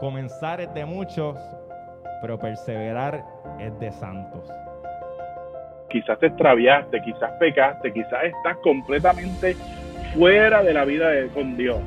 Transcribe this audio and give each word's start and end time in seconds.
Comenzar 0.00 0.60
es 0.60 0.72
de 0.74 0.84
muchos, 0.84 1.36
pero 2.20 2.38
perseverar 2.38 3.24
es 3.58 3.76
de 3.80 3.90
santos. 3.90 4.48
Quizás 5.90 6.18
te 6.20 6.26
extraviaste, 6.26 7.00
quizás 7.02 7.32
pecaste, 7.40 7.92
quizás 7.92 8.24
estás 8.24 8.56
completamente 8.58 9.56
fuera 10.14 10.62
de 10.62 10.72
la 10.72 10.84
vida 10.84 11.08
de, 11.08 11.28
con 11.28 11.56
Dios. 11.56 11.78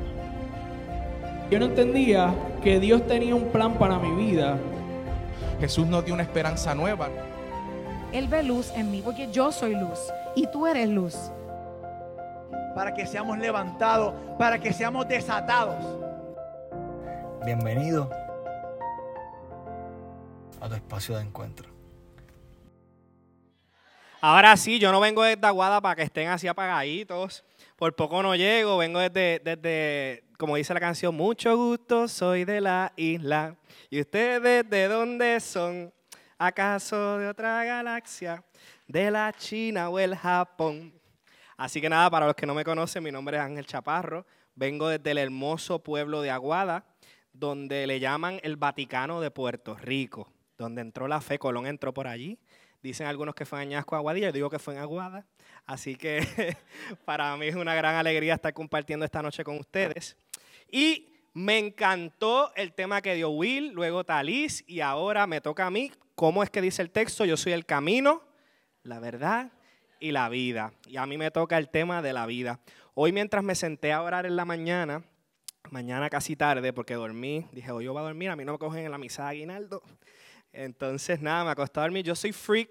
Yo 1.50 1.58
no 1.58 1.66
entendía 1.66 2.34
que 2.62 2.80
Dios 2.80 3.06
tenía 3.06 3.34
un 3.34 3.48
plan 3.48 3.74
para 3.74 3.98
mi 3.98 4.26
vida. 4.26 4.58
Jesús 5.60 5.86
nos 5.86 6.04
dio 6.04 6.12
una 6.12 6.22
esperanza 6.22 6.74
nueva. 6.74 7.08
Él 8.12 8.28
ve 8.28 8.42
luz 8.42 8.72
en 8.76 8.90
mí 8.90 9.00
porque 9.02 9.30
yo 9.32 9.52
soy 9.52 9.74
luz 9.74 10.12
y 10.34 10.46
tú 10.48 10.66
eres 10.66 10.88
luz. 10.88 11.30
Para 12.74 12.92
que 12.92 13.06
seamos 13.06 13.38
levantados, 13.38 14.12
para 14.38 14.58
que 14.58 14.72
seamos 14.72 15.08
desatados. 15.08 16.01
Bienvenido 17.44 18.08
a 20.60 20.68
tu 20.68 20.74
espacio 20.76 21.16
de 21.16 21.22
encuentro. 21.22 21.68
Ahora 24.20 24.56
sí, 24.56 24.78
yo 24.78 24.92
no 24.92 25.00
vengo 25.00 25.24
desde 25.24 25.44
Aguada 25.44 25.80
para 25.80 25.96
que 25.96 26.02
estén 26.02 26.28
así 26.28 26.46
apagaditos. 26.46 27.42
Por 27.74 27.96
poco 27.96 28.22
no 28.22 28.36
llego, 28.36 28.76
vengo 28.76 29.00
desde, 29.00 29.40
desde, 29.40 30.22
como 30.38 30.54
dice 30.54 30.72
la 30.72 30.78
canción, 30.78 31.16
mucho 31.16 31.56
gusto, 31.56 32.06
soy 32.06 32.44
de 32.44 32.60
la 32.60 32.92
isla. 32.94 33.56
¿Y 33.90 34.00
ustedes 34.00 34.70
de 34.70 34.86
dónde 34.86 35.40
son? 35.40 35.92
¿Acaso 36.38 37.18
de 37.18 37.26
otra 37.26 37.64
galaxia? 37.64 38.44
¿De 38.86 39.10
la 39.10 39.32
China 39.32 39.88
o 39.88 39.98
el 39.98 40.14
Japón? 40.14 40.94
Así 41.56 41.80
que 41.80 41.88
nada, 41.88 42.08
para 42.08 42.26
los 42.26 42.36
que 42.36 42.46
no 42.46 42.54
me 42.54 42.64
conocen, 42.64 43.02
mi 43.02 43.10
nombre 43.10 43.36
es 43.36 43.42
Ángel 43.42 43.66
Chaparro. 43.66 44.24
Vengo 44.54 44.86
desde 44.86 45.10
el 45.10 45.18
hermoso 45.18 45.80
pueblo 45.82 46.22
de 46.22 46.30
Aguada, 46.30 46.84
donde 47.32 47.86
le 47.86 48.00
llaman 48.00 48.40
el 48.42 48.56
Vaticano 48.56 49.20
de 49.20 49.30
Puerto 49.30 49.76
Rico, 49.76 50.32
donde 50.58 50.82
entró 50.82 51.08
la 51.08 51.20
fe, 51.20 51.38
Colón 51.38 51.66
entró 51.66 51.92
por 51.94 52.06
allí. 52.06 52.38
Dicen 52.82 53.06
algunos 53.06 53.34
que 53.34 53.46
fue 53.46 53.62
en 53.62 53.68
Añasco, 53.68 53.94
Aguadilla, 53.94 54.28
yo 54.28 54.32
digo 54.32 54.50
que 54.50 54.58
fue 54.58 54.74
en 54.74 54.80
Aguada. 54.80 55.24
Así 55.66 55.94
que 55.94 56.56
para 57.04 57.36
mí 57.36 57.46
es 57.46 57.54
una 57.54 57.74
gran 57.74 57.94
alegría 57.94 58.34
estar 58.34 58.52
compartiendo 58.52 59.04
esta 59.04 59.22
noche 59.22 59.44
con 59.44 59.58
ustedes. 59.58 60.16
Y 60.70 61.08
me 61.32 61.58
encantó 61.58 62.52
el 62.56 62.72
tema 62.72 63.00
que 63.00 63.14
dio 63.14 63.30
Will, 63.30 63.72
luego 63.72 64.04
Talis, 64.04 64.64
y 64.66 64.80
ahora 64.80 65.26
me 65.26 65.40
toca 65.40 65.66
a 65.66 65.70
mí. 65.70 65.92
¿Cómo 66.14 66.42
es 66.42 66.50
que 66.50 66.60
dice 66.60 66.82
el 66.82 66.90
texto? 66.90 67.24
Yo 67.24 67.36
soy 67.36 67.52
el 67.52 67.64
camino, 67.64 68.22
la 68.82 69.00
verdad 69.00 69.52
y 70.00 70.10
la 70.10 70.28
vida. 70.28 70.72
Y 70.86 70.96
a 70.96 71.06
mí 71.06 71.16
me 71.16 71.30
toca 71.30 71.56
el 71.58 71.68
tema 71.68 72.02
de 72.02 72.12
la 72.12 72.26
vida. 72.26 72.60
Hoy 72.94 73.12
mientras 73.12 73.42
me 73.44 73.54
senté 73.54 73.92
a 73.92 74.02
orar 74.02 74.26
en 74.26 74.36
la 74.36 74.44
mañana, 74.44 75.04
mañana 75.72 76.10
casi 76.10 76.36
tarde, 76.36 76.72
porque 76.74 76.94
dormí, 76.94 77.46
dije, 77.50 77.72
hoy 77.72 77.86
yo 77.86 77.94
voy 77.94 78.00
a 78.00 78.04
dormir, 78.04 78.28
a 78.28 78.36
mí 78.36 78.44
no 78.44 78.52
me 78.52 78.58
cogen 78.58 78.84
en 78.84 78.90
la 78.90 78.98
misa 78.98 79.24
de 79.24 79.30
aguinaldo. 79.30 79.82
Entonces, 80.52 81.20
nada, 81.22 81.44
me 81.44 81.50
acosté 81.50 81.80
a 81.80 81.84
dormir. 81.84 82.04
Yo 82.04 82.14
soy 82.14 82.32
freak 82.32 82.68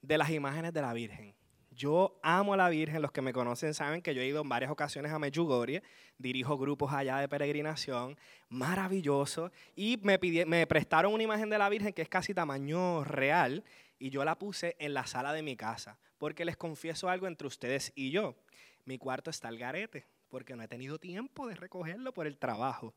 de 0.00 0.16
las 0.16 0.30
imágenes 0.30 0.72
de 0.72 0.80
la 0.80 0.92
Virgen. 0.92 1.34
Yo 1.72 2.16
amo 2.22 2.54
a 2.54 2.56
la 2.56 2.68
Virgen. 2.68 3.02
Los 3.02 3.10
que 3.10 3.22
me 3.22 3.32
conocen 3.32 3.74
saben 3.74 4.00
que 4.00 4.14
yo 4.14 4.22
he 4.22 4.26
ido 4.26 4.40
en 4.40 4.48
varias 4.48 4.70
ocasiones 4.70 5.10
a 5.10 5.18
Medjugorje. 5.18 5.82
Dirijo 6.16 6.56
grupos 6.56 6.92
allá 6.92 7.16
de 7.16 7.28
peregrinación. 7.28 8.16
Maravilloso. 8.48 9.50
Y 9.74 9.98
me, 10.02 10.20
me 10.46 10.64
prestaron 10.68 11.12
una 11.12 11.24
imagen 11.24 11.50
de 11.50 11.58
la 11.58 11.68
Virgen 11.68 11.92
que 11.92 12.02
es 12.02 12.08
casi 12.08 12.34
tamaño 12.34 13.02
real. 13.02 13.64
Y 13.98 14.10
yo 14.10 14.24
la 14.24 14.38
puse 14.38 14.76
en 14.78 14.94
la 14.94 15.06
sala 15.06 15.32
de 15.32 15.42
mi 15.42 15.56
casa. 15.56 15.98
Porque 16.18 16.44
les 16.44 16.56
confieso 16.56 17.08
algo 17.08 17.26
entre 17.26 17.48
ustedes 17.48 17.92
y 17.96 18.12
yo. 18.12 18.36
Mi 18.84 18.96
cuarto 18.96 19.30
está 19.30 19.48
al 19.48 19.58
garete. 19.58 20.06
Porque 20.34 20.56
no 20.56 20.64
he 20.64 20.66
tenido 20.66 20.98
tiempo 20.98 21.46
de 21.46 21.54
recogerlo 21.54 22.12
por 22.12 22.26
el 22.26 22.38
trabajo. 22.38 22.92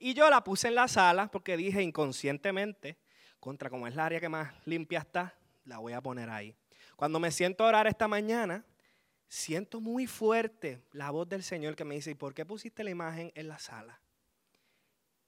Y 0.00 0.12
yo 0.12 0.28
la 0.28 0.42
puse 0.42 0.66
en 0.66 0.74
la 0.74 0.88
sala 0.88 1.30
porque 1.30 1.56
dije 1.56 1.80
inconscientemente 1.80 2.98
contra 3.38 3.70
como 3.70 3.86
es 3.86 3.94
la 3.94 4.06
área 4.06 4.18
que 4.18 4.28
más 4.28 4.52
limpia 4.66 4.98
está, 4.98 5.38
la 5.66 5.78
voy 5.78 5.92
a 5.92 6.00
poner 6.00 6.28
ahí. 6.28 6.52
Cuando 6.96 7.20
me 7.20 7.30
siento 7.30 7.64
orar 7.64 7.86
esta 7.86 8.08
mañana, 8.08 8.64
siento 9.28 9.80
muy 9.80 10.08
fuerte 10.08 10.80
la 10.90 11.12
voz 11.12 11.28
del 11.28 11.44
Señor 11.44 11.76
que 11.76 11.84
me 11.84 11.94
dice, 11.94 12.10
¿y 12.10 12.16
por 12.16 12.34
qué 12.34 12.44
pusiste 12.44 12.82
la 12.82 12.90
imagen 12.90 13.30
en 13.36 13.46
la 13.46 13.60
sala? 13.60 14.00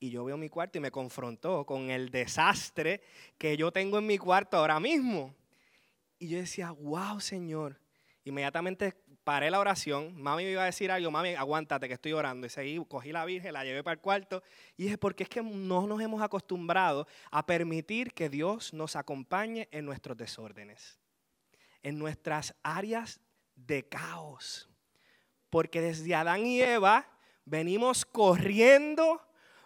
Y 0.01 0.11
yo 0.11 0.25
veo 0.25 0.37
mi 0.37 0.49
cuarto 0.49 0.79
y 0.79 0.81
me 0.81 0.91
confrontó 0.91 1.65
con 1.65 1.91
el 1.91 2.11
desastre 2.11 3.03
que 3.39 3.57
yo 3.57 3.71
tengo 3.71 4.01
en 4.01 4.07
mi 4.09 4.19
cuarto 4.19 4.57
ahora 4.57 4.81
mismo. 4.81 5.33
Y 6.19 6.27
yo 6.27 6.39
decía, 6.39 6.73
wow, 6.73 7.21
Señor. 7.21 7.79
Inmediatamente 8.25 9.02
paré 9.25 9.51
la 9.51 9.61
oración, 9.61 10.21
mami 10.21 10.45
me 10.45 10.51
iba 10.53 10.63
a 10.63 10.67
decir 10.67 10.91
algo, 10.91 11.11
mami, 11.11 11.35
aguántate 11.35 11.89
que 11.89 11.95
estoy 11.95 12.13
orando. 12.13 12.47
Y 12.47 12.51
seguí, 12.51 12.85
cogí 12.87 13.13
la 13.13 13.25
Virgen, 13.25 13.53
la 13.53 13.65
llevé 13.65 13.83
para 13.83 13.95
el 13.95 14.01
cuarto 14.01 14.43
y 14.77 14.85
dije, 14.85 14.99
porque 14.99 15.23
es 15.25 15.29
que 15.29 15.43
no 15.43 15.87
nos 15.87 16.01
hemos 16.01 16.23
acostumbrado 16.23 17.07
a 17.31 17.47
permitir 17.47 18.13
que 18.13 18.29
Dios 18.29 18.73
nos 18.73 18.97
acompañe 18.97 19.69
en 19.71 19.85
nuestros 19.85 20.17
desórdenes, 20.17 20.99
en 21.83 21.99
nuestras 21.99 22.55
áreas 22.63 23.21
de 23.55 23.89
caos. 23.89 24.69
Porque 25.51 25.81
desde 25.81 26.15
Adán 26.15 26.47
y 26.47 26.61
Eva 26.61 27.09
venimos 27.45 28.05
corriendo, 28.05 29.21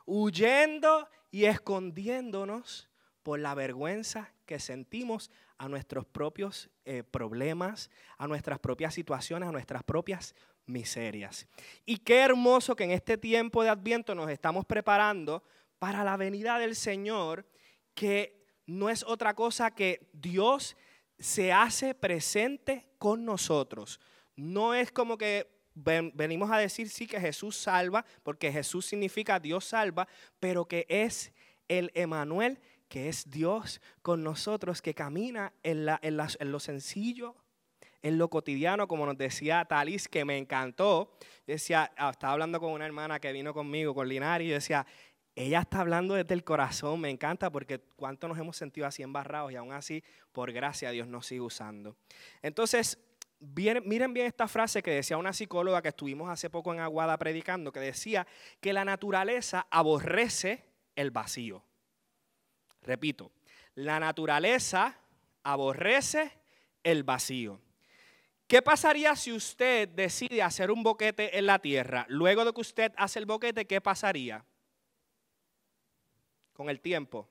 huyendo 0.04 1.08
y 1.30 1.44
escondiéndonos 1.44 2.88
por 3.22 3.38
la 3.38 3.54
vergüenza 3.54 4.32
que 4.46 4.58
sentimos 4.60 5.30
a 5.58 5.68
nuestros 5.68 6.06
propios 6.06 6.70
eh, 6.84 7.02
problemas, 7.02 7.90
a 8.18 8.26
nuestras 8.26 8.58
propias 8.58 8.94
situaciones, 8.94 9.48
a 9.48 9.52
nuestras 9.52 9.82
propias 9.82 10.34
miserias. 10.66 11.46
Y 11.84 11.98
qué 11.98 12.20
hermoso 12.20 12.76
que 12.76 12.84
en 12.84 12.90
este 12.90 13.16
tiempo 13.16 13.62
de 13.62 13.70
Adviento 13.70 14.14
nos 14.14 14.30
estamos 14.30 14.64
preparando 14.64 15.42
para 15.78 16.04
la 16.04 16.16
venida 16.16 16.58
del 16.58 16.74
Señor, 16.74 17.46
que 17.94 18.44
no 18.66 18.90
es 18.90 19.04
otra 19.04 19.34
cosa 19.34 19.70
que 19.70 20.08
Dios 20.12 20.76
se 21.18 21.52
hace 21.52 21.94
presente 21.94 22.86
con 22.98 23.24
nosotros. 23.24 24.00
No 24.34 24.74
es 24.74 24.90
como 24.92 25.16
que 25.16 25.46
venimos 25.74 26.50
a 26.50 26.58
decir 26.58 26.88
sí 26.88 27.06
que 27.06 27.20
Jesús 27.20 27.56
salva, 27.56 28.04
porque 28.22 28.52
Jesús 28.52 28.86
significa 28.86 29.38
Dios 29.38 29.64
salva, 29.64 30.08
pero 30.40 30.66
que 30.66 30.86
es 30.88 31.32
el 31.68 31.90
Emanuel 31.94 32.58
que 32.88 33.08
es 33.08 33.30
Dios 33.30 33.80
con 34.02 34.22
nosotros, 34.22 34.82
que 34.82 34.94
camina 34.94 35.52
en, 35.62 35.86
lo 35.86 36.60
sencillo, 36.60 37.34
en 38.02 38.18
lo 38.18 38.28
cotidiano, 38.28 38.86
como 38.86 39.06
nos 39.06 39.18
decía 39.18 39.64
Talis, 39.64 40.08
que 40.08 40.24
me 40.24 40.38
encantó. 40.38 41.16
decía, 41.46 41.92
ah, 41.96 42.10
estaba 42.10 42.34
hablando 42.34 42.60
con 42.60 42.72
una 42.72 42.86
hermana 42.86 43.18
que 43.18 43.32
vino 43.32 43.52
conmigo, 43.52 43.94
con 43.94 44.08
Linari, 44.08 44.46
y 44.46 44.50
decía, 44.50 44.86
ella 45.34 45.60
está 45.60 45.80
hablando 45.80 46.14
desde 46.14 46.32
el 46.32 46.44
corazón, 46.44 47.00
me 47.00 47.10
encanta 47.10 47.50
porque 47.50 47.80
cuánto 47.96 48.26
nos 48.26 48.38
hemos 48.38 48.56
sentido 48.56 48.86
así 48.86 49.02
embarrados 49.02 49.52
y 49.52 49.56
aún 49.56 49.72
así, 49.72 50.02
por 50.32 50.50
gracia, 50.52 50.90
Dios 50.90 51.08
nos 51.08 51.26
sigue 51.26 51.42
usando. 51.42 51.96
Entonces, 52.40 52.98
miren 53.40 54.14
bien 54.14 54.26
esta 54.26 54.48
frase 54.48 54.82
que 54.82 54.92
decía 54.92 55.18
una 55.18 55.34
psicóloga 55.34 55.82
que 55.82 55.88
estuvimos 55.88 56.30
hace 56.30 56.48
poco 56.48 56.72
en 56.72 56.80
Aguada 56.80 57.18
predicando, 57.18 57.70
que 57.70 57.80
decía 57.80 58.26
que 58.60 58.72
la 58.72 58.86
naturaleza 58.86 59.66
aborrece 59.70 60.64
el 60.94 61.10
vacío. 61.10 61.65
Repito, 62.86 63.32
la 63.74 63.98
naturaleza 63.98 64.96
aborrece 65.42 66.32
el 66.84 67.02
vacío. 67.02 67.60
¿Qué 68.46 68.62
pasaría 68.62 69.16
si 69.16 69.32
usted 69.32 69.88
decide 69.88 70.40
hacer 70.40 70.70
un 70.70 70.84
boquete 70.84 71.36
en 71.36 71.46
la 71.46 71.58
tierra? 71.58 72.06
Luego 72.08 72.44
de 72.44 72.52
que 72.52 72.60
usted 72.60 72.92
hace 72.96 73.18
el 73.18 73.26
boquete, 73.26 73.66
¿qué 73.66 73.80
pasaría? 73.80 74.44
Con 76.52 76.70
el 76.70 76.80
tiempo. 76.80 77.28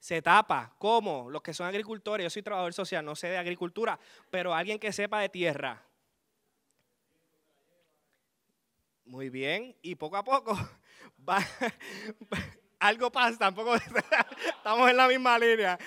Se 0.00 0.20
tapa. 0.20 0.74
¿Cómo? 0.78 1.30
Los 1.30 1.40
que 1.40 1.54
son 1.54 1.68
agricultores, 1.68 2.24
yo 2.24 2.30
soy 2.30 2.42
trabajador 2.42 2.74
social, 2.74 3.04
no 3.04 3.14
sé 3.14 3.28
de 3.28 3.38
agricultura, 3.38 3.96
pero 4.28 4.52
alguien 4.52 4.80
que 4.80 4.92
sepa 4.92 5.20
de 5.20 5.28
tierra. 5.28 5.86
Muy 9.04 9.30
bien, 9.30 9.76
y 9.82 9.94
poco 9.94 10.16
a 10.16 10.24
poco 10.24 10.58
va, 11.28 11.38
algo 12.82 13.10
pasa, 13.10 13.38
tampoco 13.38 13.74
estamos 14.56 14.90
en 14.90 14.96
la 14.96 15.08
misma 15.08 15.38
línea. 15.38 15.78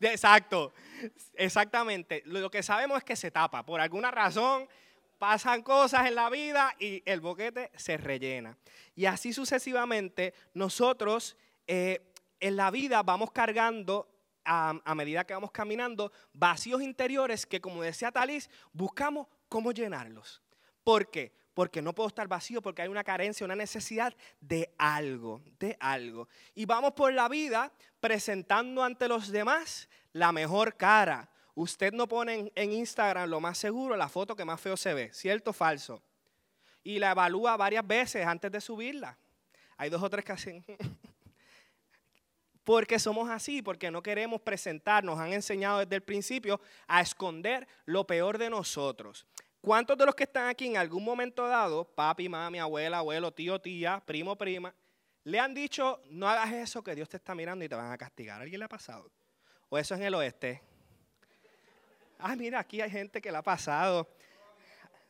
Exacto, 0.00 0.72
exactamente. 1.34 2.22
Lo 2.26 2.50
que 2.50 2.62
sabemos 2.62 2.98
es 2.98 3.04
que 3.04 3.16
se 3.16 3.30
tapa. 3.30 3.64
Por 3.64 3.80
alguna 3.80 4.10
razón 4.10 4.68
pasan 5.18 5.62
cosas 5.62 6.06
en 6.06 6.14
la 6.14 6.30
vida 6.30 6.74
y 6.78 7.02
el 7.04 7.20
boquete 7.20 7.70
se 7.76 7.96
rellena. 7.96 8.56
Y 8.94 9.06
así 9.06 9.32
sucesivamente, 9.32 10.34
nosotros 10.54 11.36
eh, 11.66 12.12
en 12.40 12.56
la 12.56 12.70
vida 12.70 13.02
vamos 13.02 13.30
cargando 13.30 14.08
a, 14.44 14.94
medida 14.94 15.24
que 15.24 15.34
vamos 15.34 15.52
caminando 15.52 16.12
vacíos 16.32 16.82
interiores 16.82 17.46
que, 17.46 17.60
como 17.60 17.82
decía 17.82 18.10
Talis, 18.10 18.50
buscamos 18.72 19.28
cómo 19.48 19.72
llenarlos. 19.72 20.42
¿Por 20.82 21.10
qué? 21.10 21.32
Porque 21.54 21.82
no 21.82 21.94
puedo 21.94 22.08
estar 22.08 22.28
vacío, 22.28 22.62
porque 22.62 22.82
hay 22.82 22.88
una 22.88 23.04
carencia, 23.04 23.44
una 23.44 23.56
necesidad 23.56 24.14
de 24.40 24.72
algo, 24.78 25.42
de 25.58 25.76
algo. 25.80 26.28
Y 26.54 26.64
vamos 26.64 26.92
por 26.92 27.12
la 27.12 27.28
vida 27.28 27.72
presentando 28.00 28.82
ante 28.82 29.08
los 29.08 29.30
demás 29.30 29.88
la 30.12 30.32
mejor 30.32 30.76
cara. 30.76 31.28
Usted 31.54 31.92
no 31.92 32.08
pone 32.08 32.52
en, 32.54 32.72
Instagram 32.72 33.28
lo 33.28 33.40
más 33.40 33.58
seguro 33.58 33.96
la 33.96 34.08
foto 34.08 34.34
que 34.34 34.44
más 34.44 34.60
feo 34.60 34.76
se 34.76 34.94
ve, 34.94 35.12
¿cierto 35.12 35.50
o 35.50 35.52
falso? 35.52 36.02
Y 36.82 36.98
la 36.98 37.10
evalúa 37.10 37.56
varias 37.56 37.86
veces 37.86 38.26
antes 38.26 38.50
de 38.50 38.60
subirla. 38.60 39.18
Hay 39.76 39.90
dos 39.90 40.02
o 40.02 40.08
tres 40.08 40.24
que 40.24 40.32
hacen. 40.32 40.64
Porque 42.64 43.00
somos 43.00 43.28
así, 43.28 43.60
porque 43.60 43.90
no 43.90 44.04
queremos 44.04 44.40
presentar, 44.40 45.02
nos 45.02 45.18
han 45.18 45.32
enseñado 45.32 45.80
desde 45.80 45.96
el 45.96 46.02
principio 46.02 46.60
a 46.86 47.00
esconder 47.00 47.66
lo 47.86 48.06
peor 48.06 48.38
de 48.38 48.50
nosotros. 48.50 49.26
¿Cuántos 49.62 49.96
de 49.96 50.04
los 50.04 50.14
que 50.16 50.24
están 50.24 50.48
aquí 50.48 50.66
en 50.66 50.76
algún 50.76 51.04
momento 51.04 51.46
dado, 51.46 51.84
papi, 51.84 52.28
mami, 52.28 52.58
abuela, 52.58 52.98
abuelo, 52.98 53.32
tío, 53.32 53.60
tía, 53.60 54.02
primo, 54.04 54.36
prima, 54.36 54.74
le 55.22 55.38
han 55.38 55.54
dicho, 55.54 56.02
no 56.10 56.28
hagas 56.28 56.52
eso 56.52 56.82
que 56.82 56.96
Dios 56.96 57.08
te 57.08 57.16
está 57.16 57.32
mirando 57.34 57.64
y 57.64 57.68
te 57.68 57.76
van 57.76 57.92
a 57.92 57.96
castigar? 57.96 58.40
¿A 58.40 58.42
alguien 58.42 58.58
le 58.58 58.64
ha 58.64 58.68
pasado? 58.68 59.08
¿O 59.68 59.78
eso 59.78 59.94
es 59.94 60.00
en 60.00 60.06
el 60.08 60.14
oeste? 60.14 60.60
Ah, 62.18 62.34
mira, 62.34 62.58
aquí 62.58 62.80
hay 62.80 62.90
gente 62.90 63.22
que 63.22 63.30
le 63.30 63.38
ha 63.38 63.42
pasado. 63.42 64.08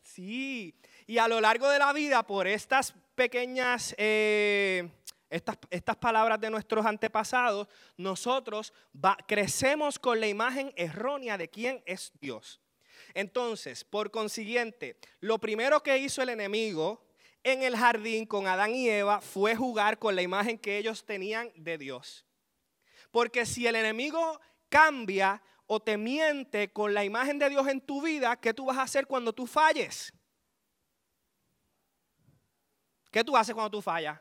Sí, 0.02 0.75
y 1.06 1.16
a 1.16 1.28
lo 1.28 1.40
largo 1.40 1.69
de 1.70 1.78
la 1.78 1.93
vida, 1.94 2.22
por 2.22 2.46
estas 2.46 2.93
pequeñas, 3.14 3.94
eh, 3.96 4.88
estas, 5.31 5.56
estas 5.70 5.96
palabras 5.96 6.38
de 6.40 6.50
nuestros 6.50 6.84
antepasados, 6.84 7.69
nosotros 7.96 8.72
va- 8.94 9.16
crecemos 9.26 9.98
con 9.98 10.20
la 10.20 10.26
imagen 10.28 10.72
errónea 10.76 11.38
de 11.38 11.48
quién 11.48 11.82
es 11.87 12.12
Dios. 12.20 12.60
Entonces, 13.14 13.85
por 13.85 14.11
consiguiente, 14.11 14.97
lo 15.20 15.38
primero 15.38 15.82
que 15.82 15.99
hizo 15.99 16.23
el 16.23 16.31
enemigo 16.31 17.05
en 17.44 17.62
el 17.62 17.76
jardín 17.76 18.26
con 18.26 18.47
Adán 18.47 18.75
y 18.75 18.88
Eva 18.88 19.20
fue 19.20 19.56
jugar 19.56 19.99
con 19.99 20.14
la 20.14 20.23
imagen 20.23 20.59
que 20.59 20.79
ellos 20.79 21.05
tenían 21.05 21.50
de 21.56 21.79
Dios. 21.79 22.25
Porque 23.11 23.44
si 23.44 23.67
el 23.67 23.76
enemigo 23.76 24.41
cambia 24.69 25.43
o 25.67 25.81
te 25.81 25.97
miente 25.97 26.73
con 26.73 26.94
la 26.94 27.05
imagen 27.05 27.38
de 27.38 27.50
Dios 27.50 27.67
en 27.69 27.81
tu 27.81 28.03
vida, 28.03 28.37
¿qué 28.37 28.55
tú 28.55 28.67
vas 28.67 28.79
a 28.79 28.82
hacer 28.82 29.06
cuando 29.06 29.32
tú 29.32 29.47
falles? 29.47 30.12
¿Qué 33.11 33.23
tú 33.23 33.37
haces 33.37 33.55
cuando 33.55 33.70
tú 33.70 33.82
fallas? 33.82 34.19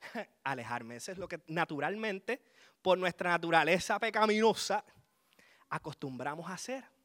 Alejarme. 0.44 0.96
Eso 0.96 1.12
es 1.12 1.18
lo 1.18 1.28
que 1.28 1.40
naturalmente, 1.46 2.42
por 2.82 2.98
nuestra 2.98 3.30
naturaleza 3.30 3.98
pecaminosa, 4.00 4.84
acostumbramos 5.68 6.50
a 6.50 6.54
hacer. 6.54 6.95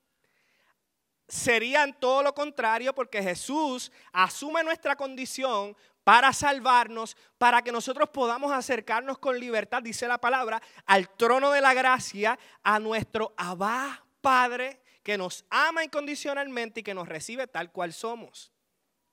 Serían 1.32 1.98
todo 1.98 2.22
lo 2.24 2.36
contrario 2.36 2.94
porque 2.94 3.24
Jesús 3.24 3.90
asume 4.12 4.66
nuestra 4.66 4.98
condición 4.98 5.78
para 6.04 6.34
salvarnos, 6.34 7.16
para 7.38 7.62
que 7.62 7.72
nosotros 7.72 8.10
podamos 8.10 8.52
acercarnos 8.52 9.18
con 9.18 9.40
libertad, 9.40 9.82
dice 9.82 10.10
la 10.10 10.18
palabra, 10.18 10.62
al 10.86 11.08
trono 11.16 11.52
de 11.52 11.62
la 11.62 11.74
gracia, 11.74 12.38
a 12.64 12.80
nuestro 12.80 13.34
Abba 13.38 14.04
Padre, 14.20 14.82
que 15.04 15.18
nos 15.18 15.46
ama 15.50 15.86
incondicionalmente 15.86 16.82
y 16.82 16.84
que 16.84 16.94
nos 16.94 17.08
recibe 17.08 17.48
tal 17.48 17.72
cual 17.72 17.94
somos. 17.94 18.52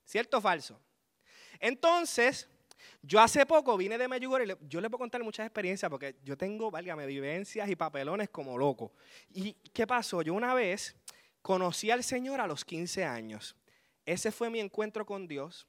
¿Cierto 0.05 0.39
o 0.39 0.41
falso? 0.41 0.81
Entonces, 1.61 2.49
yo 3.01 3.21
hace 3.21 3.47
poco 3.47 3.77
vine 3.77 3.97
de 3.97 4.09
Medjugorje, 4.09 4.45
y 4.45 4.49
le- 4.49 4.59
yo 4.63 4.81
les 4.81 4.91
puedo 4.91 4.99
contar 4.99 5.23
muchas 5.23 5.47
experiencias 5.47 5.89
porque 5.89 6.17
yo 6.25 6.37
tengo, 6.37 6.69
válgame, 6.69 7.07
vivencias 7.07 7.69
y 7.69 7.77
papelones 7.77 8.29
como 8.29 8.59
loco. 8.59 8.93
¿Y 9.31 9.53
qué 9.73 9.87
pasó? 9.87 10.21
Yo 10.23 10.35
una 10.35 10.53
vez 10.53 10.97
conocí 11.49 11.91
al 11.91 12.05
Señor 12.05 12.43
a 12.43 12.47
los 12.47 12.63
15 12.63 13.07
años. 13.07 13.57
Ese 14.05 14.31
fue 14.33 14.51
mi 14.51 14.61
encuentro 14.61 15.07
con 15.07 15.27
Dios 15.27 15.67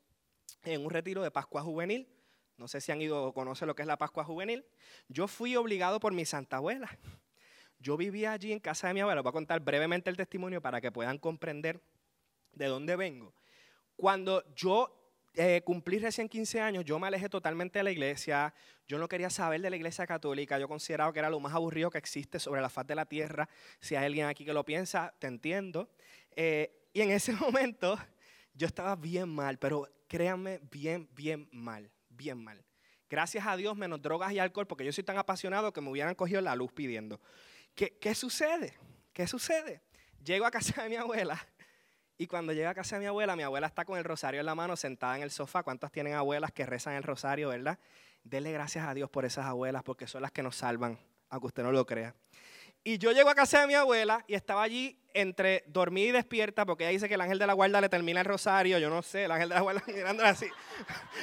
en 0.66 0.84
un 0.84 0.92
retiro 0.92 1.24
de 1.24 1.32
Pascua 1.32 1.62
Juvenil. 1.62 2.06
No 2.58 2.68
sé 2.68 2.82
si 2.82 2.92
han 2.92 3.02
ido 3.02 3.24
o 3.24 3.34
conocen 3.34 3.66
lo 3.66 3.76
que 3.76 3.84
es 3.84 3.88
la 3.88 3.98
Pascua 3.98 4.26
Juvenil. 4.26 4.66
Yo 5.08 5.30
fui 5.30 5.56
obligado 5.56 6.02
por 6.02 6.12
mi 6.12 6.26
santa 6.26 6.58
abuela. 6.58 6.90
Yo 7.80 7.96
vivía 7.96 8.34
allí 8.34 8.52
en 8.52 8.60
casa 8.60 8.90
de 8.90 8.94
mi 8.94 9.00
abuela. 9.00 9.22
Voy 9.22 9.30
a 9.30 9.32
contar 9.32 9.62
brevemente 9.62 10.10
el 10.10 10.18
testimonio 10.18 10.62
para 10.62 10.82
que 10.82 10.92
puedan 10.92 11.18
comprender 11.18 11.82
de 12.52 12.66
dónde 12.66 12.98
vengo. 12.98 13.34
Cuando 13.96 14.44
yo 14.56 14.99
eh, 15.36 15.62
cumplí 15.64 16.00
recién 16.00 16.28
15 16.28 16.60
años, 16.60 16.86
yo 16.86 17.00
me 17.00 17.08
alejé 17.08 17.30
totalmente 17.30 17.80
de 17.80 17.84
la 17.84 17.92
iglesia. 17.92 18.54
Yo 18.88 18.98
no 18.98 19.08
quería 19.08 19.30
saber 19.30 19.62
de 19.62 19.70
la 19.70 19.76
iglesia 19.76 20.08
católica. 20.08 20.58
Yo 20.60 20.68
consideraba 20.68 21.14
que 21.14 21.20
era 21.20 21.30
lo 21.30 21.40
más 21.40 21.54
aburrido 21.54 21.90
que 21.90 21.98
existe 21.98 22.40
sobre 22.40 22.62
la 22.62 22.70
faz 22.70 22.88
de 22.88 22.96
la 22.96 23.06
tierra. 23.06 23.48
Si 23.80 23.96
hay 23.96 24.06
alguien 24.06 24.26
aquí 24.26 24.44
que 24.44 24.54
lo 24.54 24.66
piensa, 24.66 25.14
te 25.20 25.28
entiendo. 25.28 25.90
Eh, 26.36 26.88
y 26.94 27.02
en 27.02 27.12
ese 27.12 27.32
momento 27.34 27.98
yo 28.54 28.68
estaba 28.68 28.96
bien 28.96 29.30
mal, 29.30 29.60
pero 29.60 29.88
créanme, 30.08 30.60
bien, 30.72 31.08
bien 31.14 31.48
mal, 31.52 31.92
bien 32.10 32.44
mal. 32.44 32.64
Gracias 33.10 33.46
a 33.46 33.56
Dios, 33.56 33.76
menos 33.76 34.02
drogas 34.02 34.32
y 34.34 34.40
alcohol, 34.40 34.68
porque 34.68 34.86
yo 34.86 34.92
soy 34.92 35.04
tan 35.04 35.18
apasionado 35.18 35.74
que 35.74 35.82
me 35.82 35.90
hubieran 35.90 36.16
cogido 36.16 36.42
la 36.42 36.56
luz 36.56 36.72
pidiendo. 36.72 37.22
¿Qué, 37.76 37.98
qué 38.00 38.14
sucede? 38.14 38.78
¿Qué 39.14 39.26
sucede? 39.28 39.82
Llego 40.24 40.46
a 40.46 40.52
casa 40.52 40.84
de 40.84 40.90
mi 40.90 40.96
abuela 40.96 41.40
y 42.20 42.28
cuando 42.28 42.52
llego 42.52 42.68
a 42.68 42.74
casa 42.74 42.98
de 42.98 43.00
mi 43.00 43.06
abuela, 43.06 43.38
mi 43.38 43.44
abuela 43.44 43.66
está 43.66 43.86
con 43.86 43.98
el 43.98 44.04
rosario 44.04 44.42
en 44.42 44.46
la 44.46 44.54
mano, 44.54 44.76
sentada 44.76 45.16
en 45.16 45.24
el 45.24 45.32
sofá. 45.32 45.64
¿Cuántas 45.64 45.90
tienen 45.90 46.16
abuelas 46.16 46.52
que 46.52 46.66
rezan 46.66 46.96
el 46.96 47.04
rosario, 47.04 47.48
verdad? 47.48 47.80
Dele 48.26 48.52
gracias 48.52 48.86
a 48.86 48.94
Dios 48.94 49.10
por 49.10 49.24
esas 49.24 49.46
abuelas, 49.46 49.84
porque 49.84 50.06
son 50.06 50.22
las 50.22 50.32
que 50.34 50.44
nos 50.44 50.58
salvan, 50.58 51.00
aunque 51.30 51.48
usted 51.48 51.64
no 51.64 51.72
lo 51.72 51.86
crea. 51.86 52.14
Y 52.84 52.98
yo 52.98 53.14
llego 53.14 53.30
a 53.30 53.36
casa 53.36 53.62
de 53.62 53.68
mi 53.68 53.74
abuela 53.74 54.26
y 54.28 54.36
estaba 54.36 54.64
allí 54.64 55.00
entre 55.14 55.64
dormida 55.68 56.10
y 56.10 56.12
despierta, 56.12 56.66
porque 56.66 56.84
ella 56.84 56.92
dice 56.92 57.08
que 57.08 57.14
el 57.14 57.22
ángel 57.22 57.40
de 57.40 57.48
la 57.48 57.54
guarda 57.54 57.80
le 57.80 57.88
termina 57.88 58.20
el 58.20 58.26
rosario. 58.26 58.78
Yo 58.80 58.90
no 58.90 59.02
sé, 59.02 59.24
el 59.24 59.32
ángel 59.32 59.48
de 59.48 59.56
la 59.56 59.62
guarda 59.62 59.82
mirándola 59.88 60.30
así. 60.32 60.48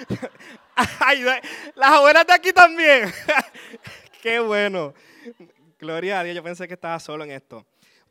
Ay, 1.01 1.27
las 1.75 1.91
abuelas 1.91 2.27
de 2.27 2.33
aquí 2.33 2.55
también. 2.55 3.13
Qué 4.23 4.41
bueno. 4.41 4.95
Gloria 5.79 6.21
a 6.21 6.25
Dios, 6.25 6.35
yo 6.35 6.43
pensé 6.43 6.67
que 6.67 6.73
estaba 6.75 6.99
solo 7.01 7.23
en 7.25 7.33
esto. 7.33 7.67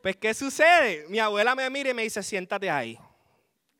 Pues, 0.05 0.17
¿qué 0.17 0.35
sucede? 0.35 1.07
Mi 1.09 1.17
abuela 1.17 1.55
me 1.55 1.67
mira 1.71 1.89
y 1.89 1.93
me 1.95 2.03
dice, 2.03 2.21
siéntate 2.21 2.69
ahí. 2.69 2.95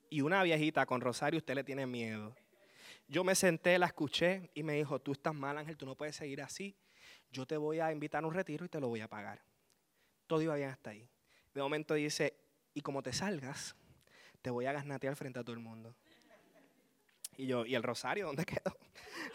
Y 0.10 0.22
una 0.22 0.42
viejita 0.42 0.84
con 0.88 1.00
rosario, 1.00 1.38
usted 1.38 1.54
le 1.54 1.64
tiene 1.64 1.86
miedo. 1.86 2.36
Yo 3.08 3.24
me 3.24 3.36
senté, 3.36 3.78
la 3.78 3.86
escuché 3.86 4.50
y 4.56 4.64
me 4.64 4.74
dijo, 4.74 4.98
tú 4.98 5.12
estás 5.12 5.36
mal, 5.36 5.56
Ángel, 5.56 5.78
tú 5.78 5.86
no 5.86 5.94
puedes 5.94 6.16
seguir 6.16 6.42
así. 6.42 6.76
Yo 7.32 7.46
te 7.46 7.58
voy 7.58 7.80
a 7.80 7.92
invitar 7.92 8.24
a 8.24 8.28
un 8.28 8.34
retiro 8.34 8.66
y 8.66 8.70
te 8.70 8.80
lo 8.80 8.88
voy 8.88 9.02
a 9.02 9.08
pagar. 9.08 9.44
Todo 10.26 10.42
iba 10.42 10.56
bien 10.56 10.70
hasta 10.70 10.90
ahí. 10.90 11.08
De 11.54 11.62
momento 11.62 11.94
dice, 11.94 12.36
y 12.74 12.82
como 12.82 13.04
te 13.04 13.14
salgas, 13.14 13.76
te 14.42 14.50
voy 14.50 14.66
a 14.66 14.74
gasnatear 14.74 15.16
frente 15.16 15.38
a 15.38 15.44
todo 15.44 15.54
el 15.54 15.62
mundo. 15.62 15.96
Y 17.38 17.46
yo, 17.46 17.68
¿y 17.68 17.76
el 17.76 17.84
rosario 17.84 18.26
dónde 18.26 18.46
quedó? 18.46 18.76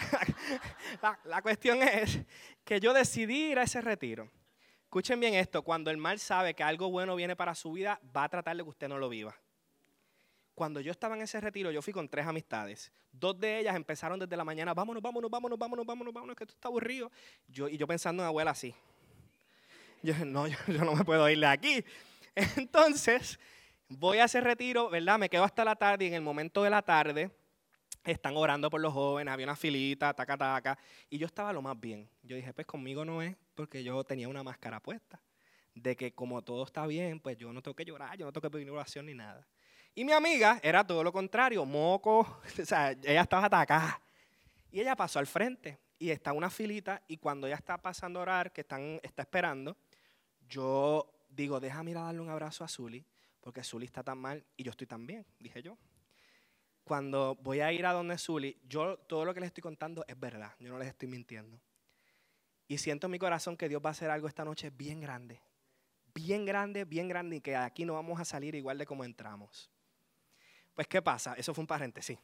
la, 1.03 1.21
la 1.23 1.41
cuestión 1.41 1.85
es 1.85 2.19
que 2.65 2.81
yo 2.81 2.93
decidí 2.93 3.53
ir 3.53 3.61
a 3.61 3.63
ese 3.63 3.81
retiro. 3.81 4.29
Escuchen 4.91 5.21
bien 5.21 5.35
esto, 5.35 5.63
cuando 5.63 5.93
el 5.93 5.99
mal 5.99 6.19
sabe 6.19 6.53
que 6.53 6.65
algo 6.65 6.91
bueno 6.91 7.15
viene 7.15 7.37
para 7.37 7.55
su 7.55 7.71
vida, 7.71 8.01
va 8.05 8.25
a 8.25 8.29
tratar 8.29 8.57
de 8.57 8.65
que 8.65 8.69
usted 8.71 8.89
no 8.89 8.99
lo 8.99 9.09
viva. 9.09 9.37
Cuando 10.53 10.81
yo 10.81 10.91
estaba 10.91 11.15
en 11.15 11.23
ese 11.23 11.41
retiro, 11.41 11.71
yo 11.71 11.81
fui 11.81 11.93
con 11.93 12.09
tres 12.09 12.27
amistades. 12.27 12.91
Dos 13.13 13.39
de 13.39 13.61
ellas 13.61 13.77
empezaron 13.77 14.19
desde 14.19 14.37
la 14.37 14.43
mañana, 14.43 14.75
vámonos, 14.75 15.01
vámonos, 15.01 15.31
vámonos, 15.31 15.57
vámonos, 15.57 15.87
vámonos, 15.87 16.13
vámonos, 16.13 16.37
que 16.37 16.43
esto 16.43 16.55
está 16.55 16.67
aburrido. 16.67 17.13
Yo, 17.47 17.69
y 17.69 17.77
yo 17.77 17.87
pensando 17.87 18.25
en 18.25 18.27
abuela 18.27 18.51
así. 18.51 18.75
Yo 20.03 20.13
no, 20.25 20.49
yo, 20.49 20.59
yo 20.67 20.85
no 20.85 20.97
me 20.97 21.05
puedo 21.05 21.31
ir 21.31 21.39
de 21.39 21.47
aquí. 21.47 21.85
Entonces, 22.57 23.39
voy 23.89 24.19
a 24.19 24.25
ese 24.25 24.41
retiro, 24.41 24.91
¿verdad? 24.91 25.21
Me 25.21 25.31
quedo 25.31 25.45
hasta 25.45 25.65
la 25.65 25.77
tarde 25.77 26.07
y 26.07 26.09
en 26.09 26.15
el 26.15 26.23
momento 26.23 26.65
de 26.65 26.71
la 26.71 26.83
tarde 26.83 27.31
están 28.05 28.37
orando 28.37 28.71
por 28.71 28.81
los 28.81 28.93
jóvenes, 28.93 29.33
había 29.33 29.47
una 29.47 29.57
filita, 29.57 30.15
taca, 30.15 30.37
taca. 30.37 30.79
Y 31.09 31.19
yo 31.19 31.27
estaba 31.27 31.53
lo 31.53 31.63
más 31.63 31.79
bien. 31.79 32.09
Yo 32.23 32.37
dije, 32.37 32.53
pues 32.53 32.67
conmigo 32.67 33.05
no 33.05 33.23
es, 33.23 33.37
porque 33.55 33.83
yo 33.83 34.03
tenía 34.05 34.29
una 34.29 34.43
máscara 34.43 34.81
puesta. 34.81 35.21
De 35.75 35.97
que 35.97 36.13
como 36.13 36.43
todo 36.43 36.65
está 36.65 36.87
bien, 36.87 37.21
pues 37.21 37.37
yo 37.37 37.53
no 37.53 37.63
tengo 37.63 37.75
que 37.75 37.85
llorar, 37.85 38.17
yo 38.17 38.27
no 38.27 38.33
tengo 38.33 38.43
que 38.43 38.51
pedir 38.51 38.71
oración 38.71 39.07
ni 39.07 39.15
nada. 39.15 39.47
Y 39.95 40.05
mi 40.05 40.13
amiga 40.13 40.61
era 40.63 40.87
todo 40.87 41.03
lo 41.03 41.13
contrario, 41.13 41.65
moco, 41.65 42.21
o 42.61 42.65
sea, 42.65 42.93
ella 42.93 43.23
estaba 43.23 43.47
atacada. 43.47 44.01
Y 44.73 44.81
ella 44.81 44.95
pasó 44.95 45.19
al 45.19 45.27
frente 45.27 45.79
y 45.99 46.11
está 46.11 46.33
una 46.33 46.49
filita 46.49 47.03
y 47.09 47.17
cuando 47.17 47.47
ella 47.47 47.57
está 47.57 47.77
pasando 47.77 48.21
a 48.21 48.23
orar, 48.23 48.53
que 48.53 48.63
están, 48.63 49.01
está 49.03 49.23
esperando, 49.23 49.77
yo 50.49 51.13
digo, 51.29 51.61
déjame 51.61 51.91
ir 51.93 51.99
a 51.99 52.03
darle 52.03 52.21
un 52.21 52.31
abrazo 52.31 52.65
a 52.65 52.69
Zuli, 52.69 53.05
porque 53.41 53.65
Zuli 53.65 53.87
está 53.87 54.03
tan 54.03 54.19
mal 54.19 54.45
y 54.57 54.63
yo 54.63 54.71
estoy 54.71 54.87
tan 54.87 55.07
bien, 55.07 55.27
dije 55.39 55.63
yo. 55.63 55.77
Cuando 56.91 57.37
voy 57.37 57.61
a 57.61 57.73
ir 57.73 57.87
a 57.87 57.93
donde 57.93 58.19
Zuli, 58.19 58.59
yo 58.69 58.97
todo 58.97 59.25
lo 59.25 59.33
que 59.33 59.39
les 59.39 59.47
estoy 59.47 59.63
contando 59.63 60.05
es 60.09 60.19
verdad, 60.19 60.57
yo 60.59 60.71
no 60.71 60.77
les 60.77 60.89
estoy 60.89 61.07
mintiendo. 61.07 61.61
Y 62.67 62.79
siento 62.79 63.07
en 63.07 63.13
mi 63.13 63.19
corazón 63.21 63.57
que 63.57 63.69
Dios 63.69 63.81
va 63.81 63.91
a 63.91 63.93
hacer 63.93 64.11
algo 64.11 64.27
esta 64.27 64.45
noche 64.45 64.71
bien 64.71 65.01
grande, 65.01 65.41
bien 66.13 66.45
grande, 66.45 66.85
bien 66.85 67.07
grande, 67.07 67.37
y 67.37 67.41
que 67.41 67.55
aquí 67.55 67.85
no 67.85 67.95
vamos 67.95 68.19
a 68.19 68.25
salir 68.25 68.57
igual 68.57 68.77
de 68.77 68.87
como 68.87 69.05
entramos. 69.05 69.71
Pues, 70.75 70.89
¿qué 70.89 71.01
pasa? 71.01 71.35
Eso 71.35 71.55
fue 71.55 71.63
un 71.63 71.69
paréntesis. 71.69 72.19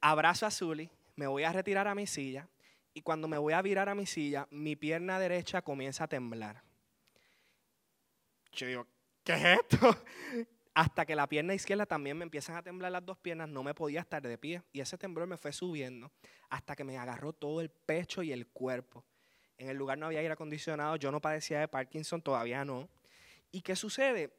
Abrazo 0.00 0.46
a 0.46 0.52
Zuli, 0.52 0.88
me 1.16 1.26
voy 1.26 1.42
a 1.42 1.50
retirar 1.50 1.88
a 1.88 1.94
mi 1.96 2.06
silla, 2.06 2.48
y 2.94 3.02
cuando 3.02 3.26
me 3.26 3.36
voy 3.36 3.52
a 3.52 3.62
virar 3.62 3.88
a 3.88 3.96
mi 3.96 4.06
silla, 4.06 4.46
mi 4.52 4.76
pierna 4.76 5.18
derecha 5.18 5.60
comienza 5.60 6.04
a 6.04 6.06
temblar. 6.06 6.62
Yo 8.52 8.68
digo, 8.68 8.86
¿qué 9.24 9.32
es 9.32 9.58
esto? 9.58 10.04
Hasta 10.76 11.06
que 11.06 11.16
la 11.16 11.26
pierna 11.26 11.54
izquierda 11.54 11.86
también 11.86 12.18
me 12.18 12.24
empiezan 12.24 12.54
a 12.54 12.62
temblar 12.62 12.92
las 12.92 13.02
dos 13.02 13.16
piernas, 13.16 13.48
no 13.48 13.62
me 13.62 13.72
podía 13.72 14.00
estar 14.00 14.20
de 14.20 14.36
pie. 14.36 14.60
Y 14.74 14.80
ese 14.80 14.98
temblor 14.98 15.26
me 15.26 15.38
fue 15.38 15.50
subiendo 15.50 16.12
hasta 16.50 16.76
que 16.76 16.84
me 16.84 16.98
agarró 16.98 17.32
todo 17.32 17.62
el 17.62 17.70
pecho 17.70 18.22
y 18.22 18.30
el 18.30 18.46
cuerpo. 18.48 19.02
En 19.56 19.70
el 19.70 19.76
lugar 19.78 19.96
no 19.96 20.04
había 20.04 20.18
aire 20.18 20.34
acondicionado, 20.34 20.96
yo 20.96 21.10
no 21.10 21.18
padecía 21.18 21.60
de 21.60 21.66
Parkinson, 21.66 22.20
todavía 22.20 22.62
no. 22.62 22.90
¿Y 23.50 23.62
qué 23.62 23.74
sucede? 23.74 24.34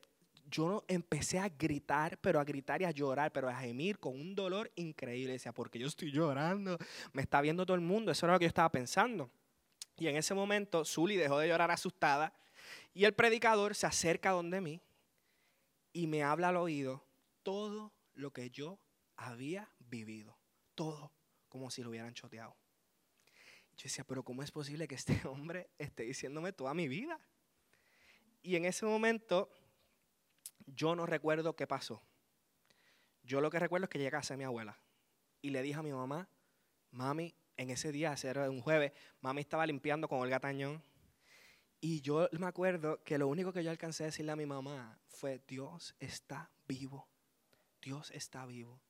yo 0.50 0.86
empecé 0.88 1.40
a 1.40 1.50
gritar, 1.50 2.20
pero 2.20 2.40
a 2.40 2.44
gritar 2.44 2.84
y 2.84 2.86
a 2.86 2.92
llorar, 2.92 3.34
pero 3.34 3.50
a 3.50 3.56
gemir 3.56 3.98
con 3.98 4.14
un 4.14 4.36
dolor 4.36 4.72
increíble. 4.76 5.34
Decía, 5.34 5.52
porque 5.52 5.80
yo 5.80 5.88
estoy 5.88 6.12
llorando, 6.12 6.78
me 7.14 7.24
está 7.24 7.42
viendo 7.42 7.66
todo 7.66 7.74
el 7.74 7.82
mundo. 7.82 8.12
Eso 8.12 8.28
era 8.28 8.34
lo 8.34 8.40
que 8.40 8.46
yo 8.46 8.50
estaba 8.50 8.72
pensando. 8.72 9.32
Y 9.98 10.08
en 10.08 10.16
ese 10.16 10.36
momento, 10.36 10.86
Zully 10.86 11.16
dejó 11.16 11.40
de 11.40 11.48
llorar 11.48 11.72
asustada 11.72 12.32
y 12.94 13.06
el 13.06 13.14
predicador 13.14 13.74
se 13.74 13.88
acerca 13.88 14.30
donde 14.30 14.62
mí 14.62 14.80
y 15.98 16.06
me 16.06 16.22
habla 16.22 16.50
al 16.50 16.58
oído 16.58 17.04
todo 17.42 17.92
lo 18.14 18.32
que 18.32 18.52
yo 18.52 18.80
había 19.16 19.68
vivido. 19.80 20.38
Todo, 20.76 21.12
como 21.50 21.72
si 21.72 21.82
lo 21.82 21.90
hubieran 21.90 22.14
choteado. 22.14 22.56
Yo 23.76 23.84
decía, 23.86 24.04
pero 24.04 24.24
¿cómo 24.24 24.44
es 24.44 24.52
posible 24.52 24.88
que 24.88 24.94
este 24.94 25.20
hombre 25.28 25.72
esté 25.80 26.04
diciéndome 26.04 26.54
toda 26.54 26.76
mi 26.76 26.88
vida? 26.88 27.20
Y 28.44 28.58
en 28.58 28.66
ese 28.66 28.86
momento 28.86 29.50
yo 30.68 30.96
no 30.96 31.08
recuerdo 31.08 31.56
qué 31.56 31.66
pasó. 31.66 32.04
Yo 33.24 33.42
lo 33.42 33.50
que 33.50 33.58
recuerdo 33.58 33.86
es 33.86 33.90
que 33.90 33.98
llegué 33.98 34.18
a 34.18 34.38
mi 34.38 34.44
abuela 34.44 34.80
y 35.42 35.50
le 35.50 35.64
dije 35.64 35.80
a 35.80 35.84
mi 35.84 35.94
mamá, 35.94 36.30
mami, 36.92 37.34
en 37.56 37.72
ese 37.72 37.92
día, 37.92 38.14
era 38.22 38.52
un 38.52 38.62
jueves, 38.62 38.92
mami 39.22 39.42
estaba 39.42 39.66
limpiando 39.66 40.08
con 40.08 40.20
Olga 40.20 40.40
Tañón 40.40 40.80
y 41.80 42.02
yo 42.02 42.28
me 42.32 42.48
acuerdo 42.48 43.04
que 43.04 43.18
lo 43.18 43.28
único 43.28 43.54
que 43.54 43.64
yo 43.64 43.72
alcancé 43.72 44.04
a 44.04 44.08
decirle 44.08 44.32
a 44.32 44.36
mi 44.36 44.46
mamá 44.46 45.00
fue, 45.08 45.42
Dios 45.48 45.96
está 46.00 46.50
vivo, 46.68 47.08
Dios 47.82 48.12
está 48.12 48.46
vivo. 48.46 48.82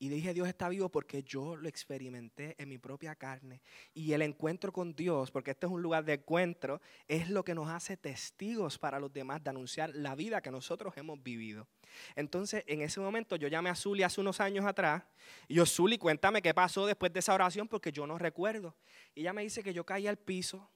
Y 0.00 0.10
dije, 0.10 0.32
Dios 0.32 0.46
está 0.46 0.68
vivo 0.68 0.88
porque 0.90 1.24
yo 1.24 1.56
lo 1.56 1.68
experimenté 1.68 2.54
en 2.58 2.68
mi 2.68 2.78
propia 2.78 3.16
carne. 3.16 3.62
Y 3.94 4.12
el 4.12 4.22
encuentro 4.22 4.72
con 4.72 4.94
Dios, 4.94 5.32
porque 5.32 5.50
este 5.50 5.66
es 5.66 5.72
un 5.72 5.82
lugar 5.82 6.04
de 6.04 6.14
encuentro, 6.14 6.80
es 7.08 7.30
lo 7.30 7.44
que 7.44 7.52
nos 7.52 7.68
hace 7.68 7.96
testigos 7.96 8.78
para 8.78 9.00
los 9.00 9.12
demás 9.12 9.42
de 9.42 9.50
anunciar 9.50 9.90
la 9.94 10.14
vida 10.14 10.40
que 10.40 10.52
nosotros 10.52 10.96
hemos 10.96 11.20
vivido. 11.20 11.66
Entonces, 12.14 12.62
en 12.68 12.82
ese 12.82 13.00
momento 13.00 13.34
yo 13.34 13.48
llamé 13.48 13.70
a 13.70 13.74
Zuli 13.74 14.04
hace 14.04 14.20
unos 14.20 14.40
años 14.40 14.64
atrás. 14.66 15.02
Y 15.48 15.54
yo, 15.54 15.66
Zuli, 15.66 15.98
cuéntame 15.98 16.42
qué 16.42 16.54
pasó 16.54 16.86
después 16.86 17.12
de 17.12 17.18
esa 17.18 17.34
oración 17.34 17.66
porque 17.66 17.90
yo 17.90 18.06
no 18.06 18.18
recuerdo. 18.18 18.76
Y 19.16 19.22
ella 19.22 19.32
me 19.32 19.42
dice 19.42 19.64
que 19.64 19.74
yo 19.74 19.84
caí 19.84 20.06
al 20.06 20.18
piso 20.18 20.70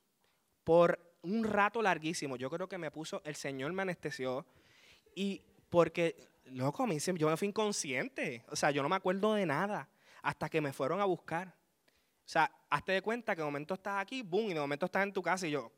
por 0.64 1.11
un 1.22 1.44
rato 1.44 1.82
larguísimo. 1.82 2.36
Yo 2.36 2.50
creo 2.50 2.68
que 2.68 2.78
me 2.78 2.90
puso, 2.90 3.22
el 3.24 3.34
Señor 3.34 3.72
me 3.72 3.82
anestesió. 3.82 4.46
Y 5.14 5.42
porque, 5.70 6.28
loco, 6.46 6.86
me 6.86 6.94
dice, 6.94 7.12
yo 7.16 7.28
me 7.28 7.36
fui 7.36 7.48
inconsciente. 7.48 8.44
O 8.48 8.56
sea, 8.56 8.70
yo 8.70 8.82
no 8.82 8.88
me 8.88 8.96
acuerdo 8.96 9.34
de 9.34 9.46
nada 9.46 9.88
hasta 10.22 10.48
que 10.48 10.60
me 10.60 10.72
fueron 10.72 11.00
a 11.00 11.04
buscar. 11.04 11.48
O 12.24 12.28
sea, 12.28 12.50
hazte 12.70 12.92
de 12.92 13.02
cuenta 13.02 13.34
que 13.34 13.40
de 13.40 13.46
momento 13.46 13.74
estás 13.74 14.00
aquí, 14.00 14.22
boom, 14.22 14.50
y 14.50 14.54
de 14.54 14.60
momento 14.60 14.86
estás 14.86 15.02
en 15.02 15.12
tu 15.12 15.22
casa 15.22 15.46
y 15.46 15.50
yo, 15.50 15.72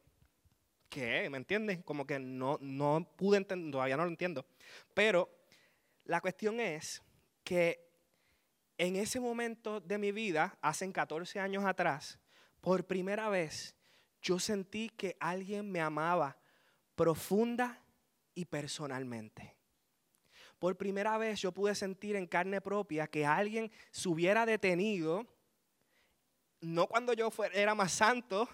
¿qué? 0.88 1.28
¿Me 1.30 1.38
entiendes? 1.38 1.82
Como 1.84 2.06
que 2.06 2.18
no, 2.18 2.58
no 2.60 3.08
pude 3.16 3.38
entender, 3.38 3.72
todavía 3.72 3.96
no 3.96 4.04
lo 4.04 4.10
entiendo. 4.10 4.46
Pero 4.92 5.30
la 6.04 6.20
cuestión 6.20 6.60
es 6.60 7.02
que 7.42 7.84
en 8.78 8.96
ese 8.96 9.20
momento 9.20 9.80
de 9.80 9.98
mi 9.98 10.12
vida, 10.12 10.58
hace 10.60 10.90
14 10.90 11.40
años 11.40 11.64
atrás, 11.64 12.18
por 12.60 12.86
primera 12.86 13.28
vez, 13.28 13.74
yo 14.24 14.38
sentí 14.38 14.88
que 14.88 15.16
alguien 15.20 15.70
me 15.70 15.80
amaba 15.80 16.36
profunda 16.96 17.84
y 18.34 18.46
personalmente. 18.46 19.54
Por 20.58 20.78
primera 20.78 21.18
vez 21.18 21.42
yo 21.42 21.52
pude 21.52 21.74
sentir 21.74 22.16
en 22.16 22.26
carne 22.26 22.62
propia 22.62 23.06
que 23.06 23.26
alguien 23.26 23.70
se 23.90 24.08
hubiera 24.08 24.46
detenido, 24.46 25.26
no 26.60 26.86
cuando 26.86 27.12
yo 27.12 27.30
era 27.52 27.74
más 27.74 27.92
santo, 27.92 28.48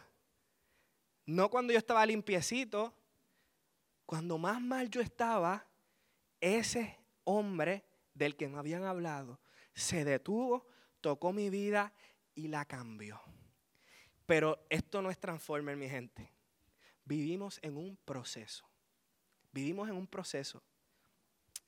no 1.25 1.49
cuando 1.49 1.73
yo 1.73 1.79
estaba 1.79 2.05
limpiecito, 2.05 2.93
cuando 4.05 4.39
más 4.39 4.61
mal 4.61 4.91
yo 4.91 5.00
estaba, 5.00 5.65
ese 6.41 6.99
hombre 7.23 7.85
del 8.12 8.37
que 8.37 8.49
me 8.49 8.59
habían 8.59 8.83
hablado 8.83 9.39
se 9.73 10.05
detuvo, 10.05 10.67
tocó 11.00 11.33
mi 11.33 11.49
vida 11.49 11.95
y 12.35 12.49
la 12.49 12.65
cambió. 12.65 13.23
Pero 14.30 14.64
esto 14.70 15.02
no 15.02 15.10
es 15.10 15.18
transformer, 15.18 15.76
mi 15.76 15.88
gente. 15.88 16.30
Vivimos 17.04 17.58
en 17.62 17.76
un 17.76 17.96
proceso. 18.04 18.64
Vivimos 19.50 19.88
en 19.88 19.96
un 19.96 20.06
proceso. 20.06 20.62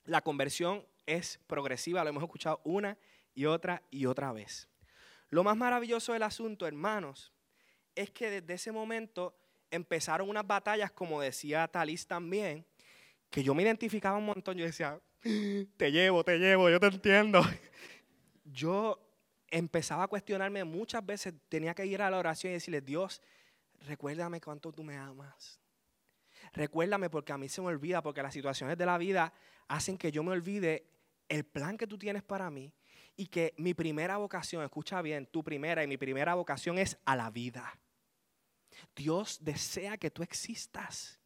La 0.04 0.20
conversión 0.20 0.86
es 1.04 1.40
progresiva, 1.48 2.04
lo 2.04 2.10
hemos 2.10 2.22
escuchado 2.22 2.60
una 2.62 2.96
y 3.34 3.46
otra 3.46 3.82
y 3.90 4.06
otra 4.06 4.30
vez. 4.30 4.68
Lo 5.28 5.42
más 5.42 5.56
maravilloso 5.56 6.12
del 6.12 6.22
asunto, 6.22 6.68
hermanos, 6.68 7.32
es 7.96 8.10
que 8.10 8.30
desde 8.30 8.54
ese 8.54 8.70
momento 8.70 9.34
empezaron 9.68 10.28
unas 10.28 10.46
batallas, 10.46 10.92
como 10.92 11.20
decía 11.20 11.66
Talis 11.66 12.06
también, 12.06 12.64
que 13.28 13.42
yo 13.42 13.56
me 13.56 13.64
identificaba 13.64 14.18
un 14.18 14.26
montón. 14.26 14.56
Yo 14.56 14.64
decía, 14.64 15.00
te 15.20 15.90
llevo, 15.90 16.22
te 16.22 16.38
llevo, 16.38 16.70
yo 16.70 16.78
te 16.78 16.86
entiendo. 16.86 17.42
Yo 18.44 19.00
empezaba 19.52 20.04
a 20.04 20.08
cuestionarme 20.08 20.64
muchas 20.64 21.04
veces, 21.04 21.34
tenía 21.48 21.74
que 21.74 21.86
ir 21.86 22.02
a 22.02 22.10
la 22.10 22.18
oración 22.18 22.50
y 22.50 22.54
decirle, 22.54 22.80
Dios, 22.80 23.22
recuérdame 23.82 24.40
cuánto 24.40 24.72
tú 24.72 24.82
me 24.82 24.96
amas. 24.96 25.60
Recuérdame 26.54 27.10
porque 27.10 27.32
a 27.32 27.38
mí 27.38 27.48
se 27.48 27.60
me 27.60 27.68
olvida, 27.68 28.02
porque 28.02 28.22
las 28.22 28.32
situaciones 28.32 28.76
de 28.78 28.86
la 28.86 28.98
vida 28.98 29.32
hacen 29.68 29.98
que 29.98 30.10
yo 30.10 30.22
me 30.22 30.32
olvide 30.32 30.86
el 31.28 31.44
plan 31.44 31.76
que 31.76 31.86
tú 31.86 31.98
tienes 31.98 32.22
para 32.22 32.50
mí 32.50 32.72
y 33.14 33.26
que 33.26 33.54
mi 33.58 33.74
primera 33.74 34.16
vocación, 34.16 34.64
escucha 34.64 35.02
bien, 35.02 35.26
tu 35.26 35.44
primera 35.44 35.84
y 35.84 35.86
mi 35.86 35.98
primera 35.98 36.34
vocación 36.34 36.78
es 36.78 36.96
a 37.04 37.14
la 37.14 37.30
vida. 37.30 37.78
Dios 38.96 39.38
desea 39.42 39.98
que 39.98 40.10
tú 40.10 40.22
existas. 40.22 41.20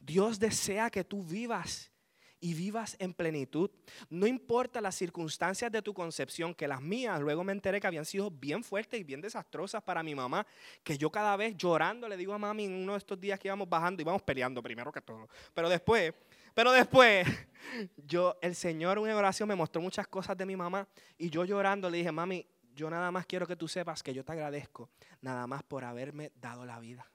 Dios 0.00 0.40
desea 0.40 0.90
que 0.90 1.04
tú 1.04 1.22
vivas 1.22 1.92
y 2.40 2.54
vivas 2.54 2.96
en 2.98 3.12
plenitud. 3.12 3.70
No 4.08 4.26
importa 4.26 4.80
las 4.80 4.94
circunstancias 4.94 5.70
de 5.72 5.82
tu 5.82 5.92
concepción, 5.92 6.54
que 6.54 6.68
las 6.68 6.80
mías 6.80 7.20
luego 7.20 7.44
me 7.44 7.52
enteré 7.52 7.80
que 7.80 7.86
habían 7.86 8.04
sido 8.04 8.30
bien 8.30 8.62
fuertes 8.62 9.00
y 9.00 9.04
bien 9.04 9.20
desastrosas 9.20 9.82
para 9.82 10.02
mi 10.02 10.14
mamá, 10.14 10.46
que 10.82 10.96
yo 10.96 11.10
cada 11.10 11.36
vez 11.36 11.56
llorando 11.56 12.08
le 12.08 12.16
digo 12.16 12.32
a 12.32 12.38
mami 12.38 12.64
en 12.64 12.74
uno 12.74 12.92
de 12.92 12.98
estos 12.98 13.20
días 13.20 13.38
que 13.38 13.48
íbamos 13.48 13.68
bajando, 13.68 14.02
íbamos 14.02 14.22
peleando 14.22 14.62
primero 14.62 14.92
que 14.92 15.00
todo, 15.00 15.28
pero 15.54 15.68
después, 15.68 16.14
pero 16.54 16.72
después, 16.72 17.26
yo, 17.96 18.36
el 18.40 18.54
Señor 18.54 18.98
en 18.98 19.10
oración 19.10 19.48
me 19.48 19.54
mostró 19.54 19.80
muchas 19.80 20.06
cosas 20.06 20.36
de 20.36 20.46
mi 20.46 20.56
mamá 20.56 20.86
y 21.16 21.30
yo 21.30 21.44
llorando 21.44 21.90
le 21.90 21.98
dije, 21.98 22.12
mami, 22.12 22.46
yo 22.74 22.88
nada 22.88 23.10
más 23.10 23.26
quiero 23.26 23.46
que 23.46 23.56
tú 23.56 23.66
sepas 23.66 24.02
que 24.02 24.14
yo 24.14 24.24
te 24.24 24.32
agradezco, 24.32 24.88
nada 25.20 25.46
más 25.46 25.62
por 25.64 25.84
haberme 25.84 26.30
dado 26.36 26.64
la 26.64 26.78
vida, 26.78 27.10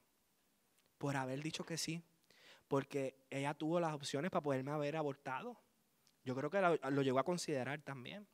por 0.98 1.16
haber 1.16 1.42
dicho 1.42 1.66
que 1.66 1.78
sí, 1.78 2.02
porque 2.68 3.16
ella 3.30 3.54
tuvo 3.54 3.80
las 3.80 3.94
opciones 3.94 4.32
para 4.32 4.44
poderme 4.44 4.72
haber 4.72 4.96
abortado. 4.96 5.60
Yo 6.24 6.36
creo 6.36 6.50
que 6.50 6.62
lo, 6.62 6.78
lo 6.92 7.02
llegó 7.02 7.20
a 7.20 7.24
considerar 7.24 7.82
también. 7.82 8.28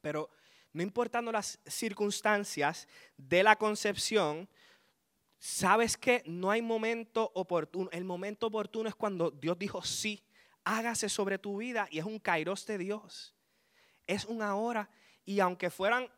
Pero 0.00 0.30
no 0.72 0.82
importando 0.82 1.32
las 1.32 1.58
circunstancias 1.66 2.88
de 3.16 3.42
la 3.42 3.56
concepción, 3.56 4.48
sabes 5.38 5.96
que 5.96 6.22
no 6.26 6.50
hay 6.50 6.62
momento 6.62 7.30
oportuno. 7.34 7.88
El 7.92 8.04
momento 8.04 8.48
oportuno 8.48 8.88
es 8.88 8.94
cuando 8.94 9.30
Dios 9.30 9.58
dijo 9.58 9.82
sí, 9.82 10.22
hágase 10.64 11.08
sobre 11.08 11.38
tu 11.38 11.58
vida 11.58 11.88
y 11.90 11.98
es 11.98 12.04
un 12.04 12.18
kairos 12.18 12.66
de 12.66 12.78
Dios. 12.78 13.34
Es 14.06 14.24
una 14.24 14.54
hora 14.56 14.90
y 15.24 15.40
aunque 15.40 15.70
fueran 15.70 16.10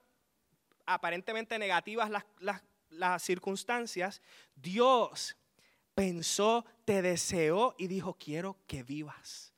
aparentemente 0.87 1.59
negativas 1.59 2.11
las, 2.11 2.25
las, 2.39 2.63
las 2.89 3.23
circunstancias, 3.23 4.21
Dios 4.57 5.37
pensó, 6.00 6.64
te 6.87 7.02
deseó 7.02 7.75
y 7.76 7.87
dijo, 7.87 8.14
quiero 8.14 8.57
que 8.66 8.83
vivas, 8.83 9.52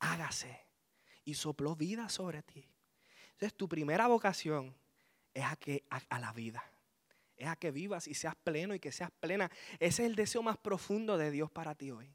hágase. 0.00 0.66
Y 1.24 1.32
sopló 1.32 1.76
vida 1.76 2.10
sobre 2.10 2.42
ti. 2.42 2.68
Entonces 3.32 3.56
tu 3.56 3.70
primera 3.70 4.06
vocación 4.06 4.76
es 5.32 5.44
a, 5.44 5.56
que, 5.56 5.84
a, 5.88 6.02
a, 6.10 6.18
la 6.18 6.34
vida, 6.34 6.62
es 7.38 7.48
a 7.48 7.56
que 7.56 7.70
vivas 7.70 8.06
y 8.06 8.12
seas 8.12 8.34
pleno 8.36 8.74
y 8.74 8.80
que 8.80 8.92
seas 8.92 9.10
plena. 9.18 9.50
Ese 9.78 10.02
es 10.02 10.10
el 10.10 10.14
deseo 10.14 10.42
más 10.42 10.58
profundo 10.58 11.16
de 11.16 11.30
Dios 11.30 11.50
para 11.50 11.74
ti 11.74 11.90
hoy. 11.90 12.14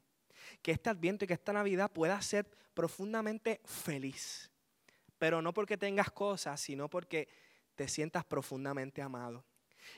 Que 0.62 0.70
este 0.70 0.90
adviento 0.90 1.24
y 1.24 1.28
que 1.28 1.34
esta 1.34 1.52
Navidad 1.52 1.90
puedas 1.90 2.24
ser 2.24 2.48
profundamente 2.74 3.60
feliz. 3.64 4.52
Pero 5.18 5.42
no 5.42 5.52
porque 5.52 5.76
tengas 5.76 6.12
cosas, 6.12 6.60
sino 6.60 6.88
porque 6.88 7.28
te 7.74 7.88
sientas 7.88 8.24
profundamente 8.24 9.02
amado. 9.02 9.44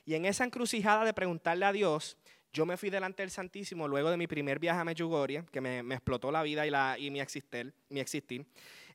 Y 0.06 0.14
en 0.14 0.24
esa 0.24 0.44
encrucijada 0.44 1.04
de 1.04 1.12
preguntarle 1.12 1.66
a 1.66 1.72
Dios, 1.72 2.16
yo 2.56 2.64
me 2.64 2.78
fui 2.78 2.88
delante 2.88 3.22
del 3.22 3.30
Santísimo 3.30 3.86
luego 3.86 4.10
de 4.10 4.16
mi 4.16 4.26
primer 4.26 4.58
viaje 4.58 4.80
a 4.80 4.84
Medjugorje, 4.84 5.44
que 5.52 5.60
me, 5.60 5.80
explotó 5.94 6.32
la 6.32 6.42
vida 6.42 6.66
y, 6.66 6.70
la, 6.70 6.96
y 6.98 7.10
mi 7.10 7.20
existir, 7.20 7.74
mi 7.90 8.00
existir 8.00 8.46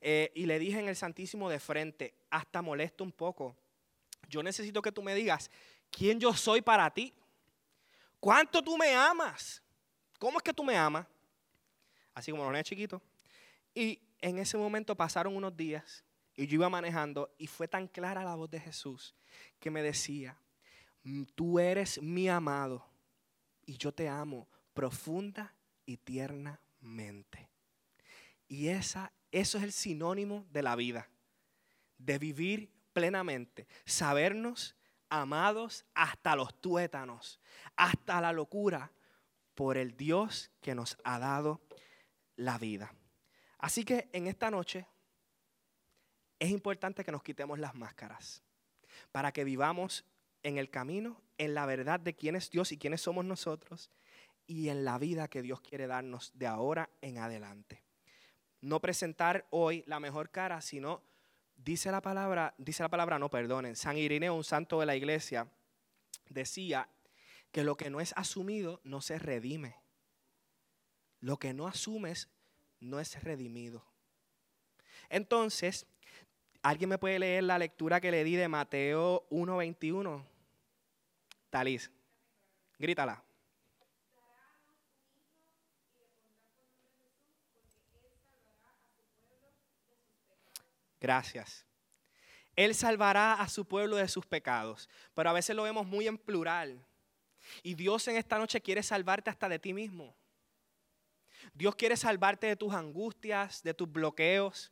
eh, 0.02 0.32
y 0.34 0.48
le 0.48 0.58
dije 0.58 0.80
en 0.80 0.90
el 0.90 0.96
Santísimo 0.96 1.48
de 1.48 1.60
frente, 1.60 2.16
hasta 2.32 2.64
molesto 2.64 3.04
un 3.04 3.12
poco, 3.12 3.56
yo 4.28 4.42
necesito 4.42 4.82
que 4.82 4.92
tú 4.92 5.04
me 5.04 5.14
digas 5.14 5.52
quién 5.92 6.20
yo 6.20 6.34
soy 6.34 6.64
para 6.64 6.90
ti, 6.90 7.14
cuánto 8.20 8.64
tú 8.64 8.80
me 8.80 8.96
amas, 8.96 9.62
cómo 10.18 10.40
es 10.40 10.44
que 10.44 10.56
tú 10.56 10.64
me 10.64 10.76
amas, 10.76 11.06
así 12.16 12.32
como 12.32 12.50
lo 12.50 12.58
es 12.58 12.64
chiquito. 12.64 13.00
Y 13.76 14.02
en 14.22 14.40
ese 14.40 14.58
momento 14.58 14.96
pasaron 14.96 15.36
unos 15.36 15.56
días 15.56 16.04
y 16.36 16.48
yo 16.48 16.56
iba 16.56 16.70
manejando 16.70 17.32
y 17.38 17.46
fue 17.46 17.68
tan 17.68 17.88
clara 17.88 18.24
la 18.24 18.34
voz 18.34 18.50
de 18.50 18.60
Jesús 18.60 19.14
que 19.60 19.70
me 19.70 19.84
decía, 19.84 20.36
tú 21.36 21.60
eres 21.60 22.02
mi 22.02 22.28
amado 22.28 22.91
y 23.66 23.78
yo 23.78 23.94
te 23.94 24.10
amo 24.10 24.48
profunda 24.74 25.54
y 25.86 25.98
tiernamente. 25.98 27.50
Y 28.48 28.68
esa, 28.68 29.12
eso 29.32 29.58
es 29.58 29.64
el 29.64 29.72
sinónimo 29.72 30.46
de 30.52 30.64
la 30.64 30.76
vida, 30.76 31.10
de 31.98 32.18
vivir 32.18 32.72
plenamente, 32.94 33.68
sabernos 33.86 34.76
amados 35.10 35.86
hasta 35.94 36.36
los 36.36 36.60
tuétanos, 36.60 37.40
hasta 37.76 38.22
la 38.22 38.32
locura, 38.32 38.92
por 39.56 39.78
el 39.78 39.96
Dios 39.96 40.50
que 40.62 40.74
nos 40.74 40.98
ha 41.04 41.20
dado 41.20 41.62
la 42.36 42.58
vida. 42.58 42.94
Así 43.60 43.86
que 43.86 44.10
en 44.12 44.28
esta 44.28 44.50
noche 44.50 44.88
es 46.40 46.50
importante 46.50 47.04
que 47.04 47.12
nos 47.12 47.22
quitemos 47.22 47.60
las 47.60 47.76
máscaras 47.76 48.42
para 49.12 49.32
que 49.32 49.44
vivamos 49.44 50.04
en 50.44 50.58
el 50.58 50.70
camino, 50.70 51.22
en 51.38 51.54
la 51.54 51.66
verdad 51.66 52.00
de 52.00 52.14
quién 52.14 52.36
es 52.36 52.50
Dios 52.50 52.72
y 52.72 52.78
quiénes 52.78 53.02
somos 53.02 53.26
nosotros 53.26 53.90
y 54.48 54.70
en 54.70 54.84
la 54.84 54.98
vida 54.98 55.28
que 55.28 55.42
Dios 55.42 55.62
quiere 55.62 55.88
darnos 55.88 56.32
de 56.36 56.48
ahora 56.48 56.90
en 57.02 57.18
adelante. 57.18 57.84
No 58.60 58.80
presentar 58.80 59.48
hoy 59.50 59.84
la 59.88 60.00
mejor 60.00 60.30
cara, 60.30 60.62
sino 60.62 61.02
dice 61.56 61.92
la 61.92 62.02
palabra, 62.02 62.54
dice 62.58 62.84
la 62.84 62.90
palabra, 62.90 63.18
no 63.18 63.30
perdonen. 63.30 63.76
San 63.76 63.98
Irineo, 63.98 64.36
un 64.36 64.44
santo 64.44 64.80
de 64.80 64.86
la 64.86 64.96
iglesia, 64.96 65.48
decía 66.30 66.90
que 67.52 67.64
lo 67.64 67.76
que 67.76 67.90
no 67.90 68.02
es 68.02 68.14
asumido 68.16 68.82
no 68.84 69.02
se 69.02 69.20
redime. 69.20 69.76
Lo 71.20 71.38
que 71.38 71.54
no 71.54 71.68
asumes 71.68 72.30
no 72.80 73.00
es 73.00 73.24
redimido. 73.24 73.86
Entonces, 75.10 75.86
¿alguien 76.62 76.90
me 76.90 76.98
puede 76.98 77.20
leer 77.20 77.44
la 77.44 77.60
lectura 77.60 78.02
que 78.02 78.12
le 78.12 78.24
di 78.24 78.36
de 78.36 78.48
Mateo 78.48 79.28
1.21? 79.30 80.31
Talís, 81.52 81.92
grítala. 82.80 83.22
Gracias. 91.02 91.66
Él 92.56 92.74
salvará 92.74 93.34
a 93.34 93.50
su 93.50 93.66
pueblo 93.66 93.98
de 93.98 94.08
sus 94.08 94.26
pecados, 94.26 94.88
pero 95.14 95.30
a 95.30 95.34
veces 95.34 95.56
lo 95.56 95.64
vemos 95.64 95.86
muy 95.86 96.08
en 96.08 96.18
plural. 96.18 96.86
Y 97.64 97.74
Dios 97.74 98.08
en 98.08 98.16
esta 98.16 98.38
noche 98.38 98.62
quiere 98.62 98.82
salvarte 98.82 99.30
hasta 99.30 99.50
de 99.50 99.60
ti 99.60 99.74
mismo. 99.74 100.16
Dios 101.54 101.76
quiere 101.76 101.98
salvarte 101.98 102.48
de 102.48 102.56
tus 102.56 102.74
angustias, 102.74 103.62
de 103.62 103.74
tus 103.74 103.92
bloqueos, 103.92 104.72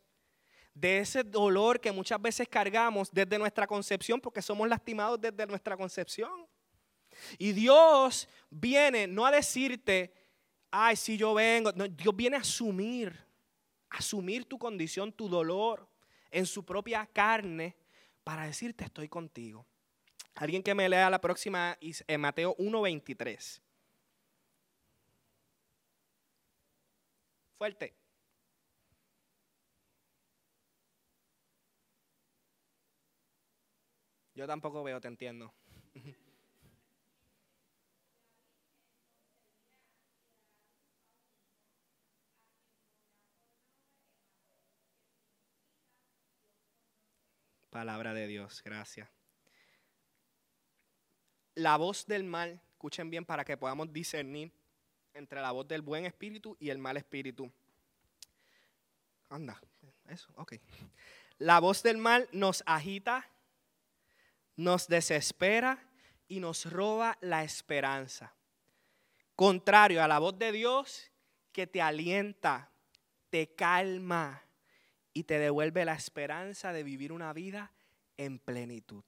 de 0.74 1.00
ese 1.00 1.24
dolor 1.24 1.82
que 1.82 1.92
muchas 1.92 2.22
veces 2.22 2.48
cargamos 2.48 3.12
desde 3.12 3.38
nuestra 3.38 3.68
concepción, 3.68 4.22
porque 4.22 4.42
somos 4.42 4.70
lastimados 4.70 5.20
desde 5.20 5.46
nuestra 5.46 5.76
concepción. 5.76 6.48
Y 7.38 7.52
Dios 7.54 8.28
viene 8.50 9.08
no 9.08 9.26
a 9.26 9.32
decirte, 9.32 10.14
ay, 10.72 10.96
si 10.96 11.18
yo 11.18 11.34
vengo, 11.34 11.72
Dios 11.72 12.16
viene 12.16 12.38
a 12.38 12.42
asumir, 12.42 13.18
asumir 13.90 14.46
tu 14.46 14.58
condición, 14.58 15.12
tu 15.12 15.28
dolor 15.28 15.88
en 16.32 16.46
su 16.46 16.64
propia 16.64 17.06
carne 17.06 17.76
para 18.24 18.46
decirte 18.46 18.86
estoy 18.86 19.10
contigo. 19.10 19.66
Alguien 20.36 20.64
que 20.64 20.76
me 20.76 20.88
lea 20.88 21.10
la 21.10 21.20
próxima 21.20 21.78
en 21.82 22.22
Mateo 22.22 22.56
1.23. 22.58 23.62
Fuerte. 27.58 27.94
Yo 34.34 34.48
tampoco 34.48 34.82
veo, 34.84 35.02
te 35.02 35.10
entiendo. 35.10 35.54
Palabra 47.70 48.14
de 48.14 48.28
Dios, 48.28 48.62
gracias 48.64 49.10
la 51.60 51.78
voz 51.78 52.06
del 52.06 52.24
mal, 52.24 52.62
escuchen 52.72 53.10
bien 53.10 53.26
para 53.26 53.44
que 53.44 53.58
podamos 53.58 53.92
discernir 53.92 54.52
entre 55.14 55.42
la 55.42 55.52
voz 55.52 55.68
del 55.68 55.82
buen 55.82 56.06
espíritu 56.06 56.56
y 56.60 56.70
el 56.70 56.78
mal 56.78 56.98
espíritu. 56.98 57.52
Anda, 59.30 59.62
eso, 60.08 60.30
ok. 60.36 60.54
La 61.38 61.60
voz 61.60 61.84
del 61.84 61.98
mal 61.98 62.28
nos 62.32 62.64
agita, 62.66 63.28
nos 64.56 64.88
desespera 64.88 65.80
y 66.28 66.40
nos 66.40 66.72
roba 66.72 67.18
la 67.22 67.44
esperanza. 67.44 68.34
Contrario 69.36 70.04
a 70.04 70.08
la 70.08 70.20
voz 70.20 70.38
de 70.38 70.52
Dios 70.52 71.12
que 71.52 71.68
te 71.68 71.82
alienta, 71.82 72.70
te 73.30 73.54
calma 73.54 74.44
y 75.20 75.26
te 75.26 75.38
devuelve 75.38 75.84
la 75.84 75.96
esperanza 75.96 76.72
de 76.72 76.82
vivir 76.82 77.12
una 77.12 77.34
vida 77.34 77.74
en 78.16 78.40
plenitud, 78.40 79.04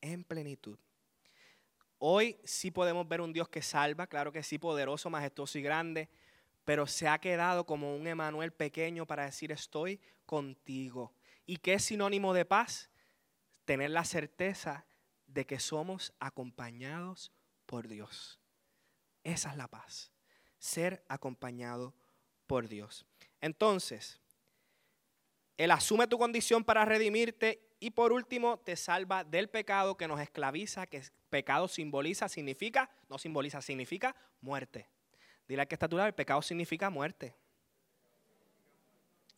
en 0.00 0.22
plenitud. 0.22 0.78
Hoy 1.98 2.38
sí 2.44 2.70
podemos 2.70 3.08
ver 3.08 3.20
un 3.20 3.32
Dios 3.32 3.48
que 3.48 3.60
salva, 3.60 4.06
claro 4.06 4.30
que 4.30 4.44
sí, 4.44 4.60
poderoso, 4.60 5.10
majestuoso 5.10 5.58
y 5.58 5.62
grande, 5.62 6.08
pero 6.64 6.86
se 6.86 7.08
ha 7.08 7.18
quedado 7.18 7.66
como 7.66 7.96
un 7.96 8.06
Emanuel 8.06 8.52
pequeño 8.52 9.08
para 9.08 9.24
decir 9.24 9.50
estoy 9.50 10.00
contigo. 10.24 11.12
¿Y 11.46 11.56
qué 11.56 11.74
es 11.74 11.84
sinónimo 11.84 12.32
de 12.32 12.44
paz? 12.44 12.88
Tener 13.64 13.90
la 13.90 14.04
certeza 14.04 14.86
de 15.26 15.46
que 15.46 15.58
somos 15.58 16.12
acompañados 16.20 17.32
por 17.66 17.88
Dios. 17.88 18.38
Esa 19.24 19.50
es 19.50 19.56
la 19.56 19.66
paz, 19.66 20.12
ser 20.60 21.04
acompañado 21.08 21.92
por 22.46 22.68
Dios. 22.68 23.04
Entonces, 23.40 24.20
Él 25.60 25.72
asume 25.72 26.06
tu 26.06 26.16
condición 26.16 26.64
para 26.64 26.86
redimirte 26.86 27.60
y 27.80 27.90
por 27.90 28.14
último 28.14 28.60
te 28.60 28.76
salva 28.76 29.24
del 29.24 29.50
pecado 29.50 29.94
que 29.94 30.08
nos 30.08 30.18
esclaviza, 30.18 30.86
que 30.86 31.02
pecado 31.28 31.68
simboliza, 31.68 32.30
significa, 32.30 32.88
no 33.10 33.18
simboliza, 33.18 33.60
significa 33.60 34.16
muerte. 34.40 34.88
Dile 35.46 35.66
que 35.66 35.74
está 35.74 35.86
tu 35.86 35.98
lado, 35.98 36.06
el 36.06 36.14
pecado 36.14 36.40
significa 36.40 36.88
muerte. 36.88 37.34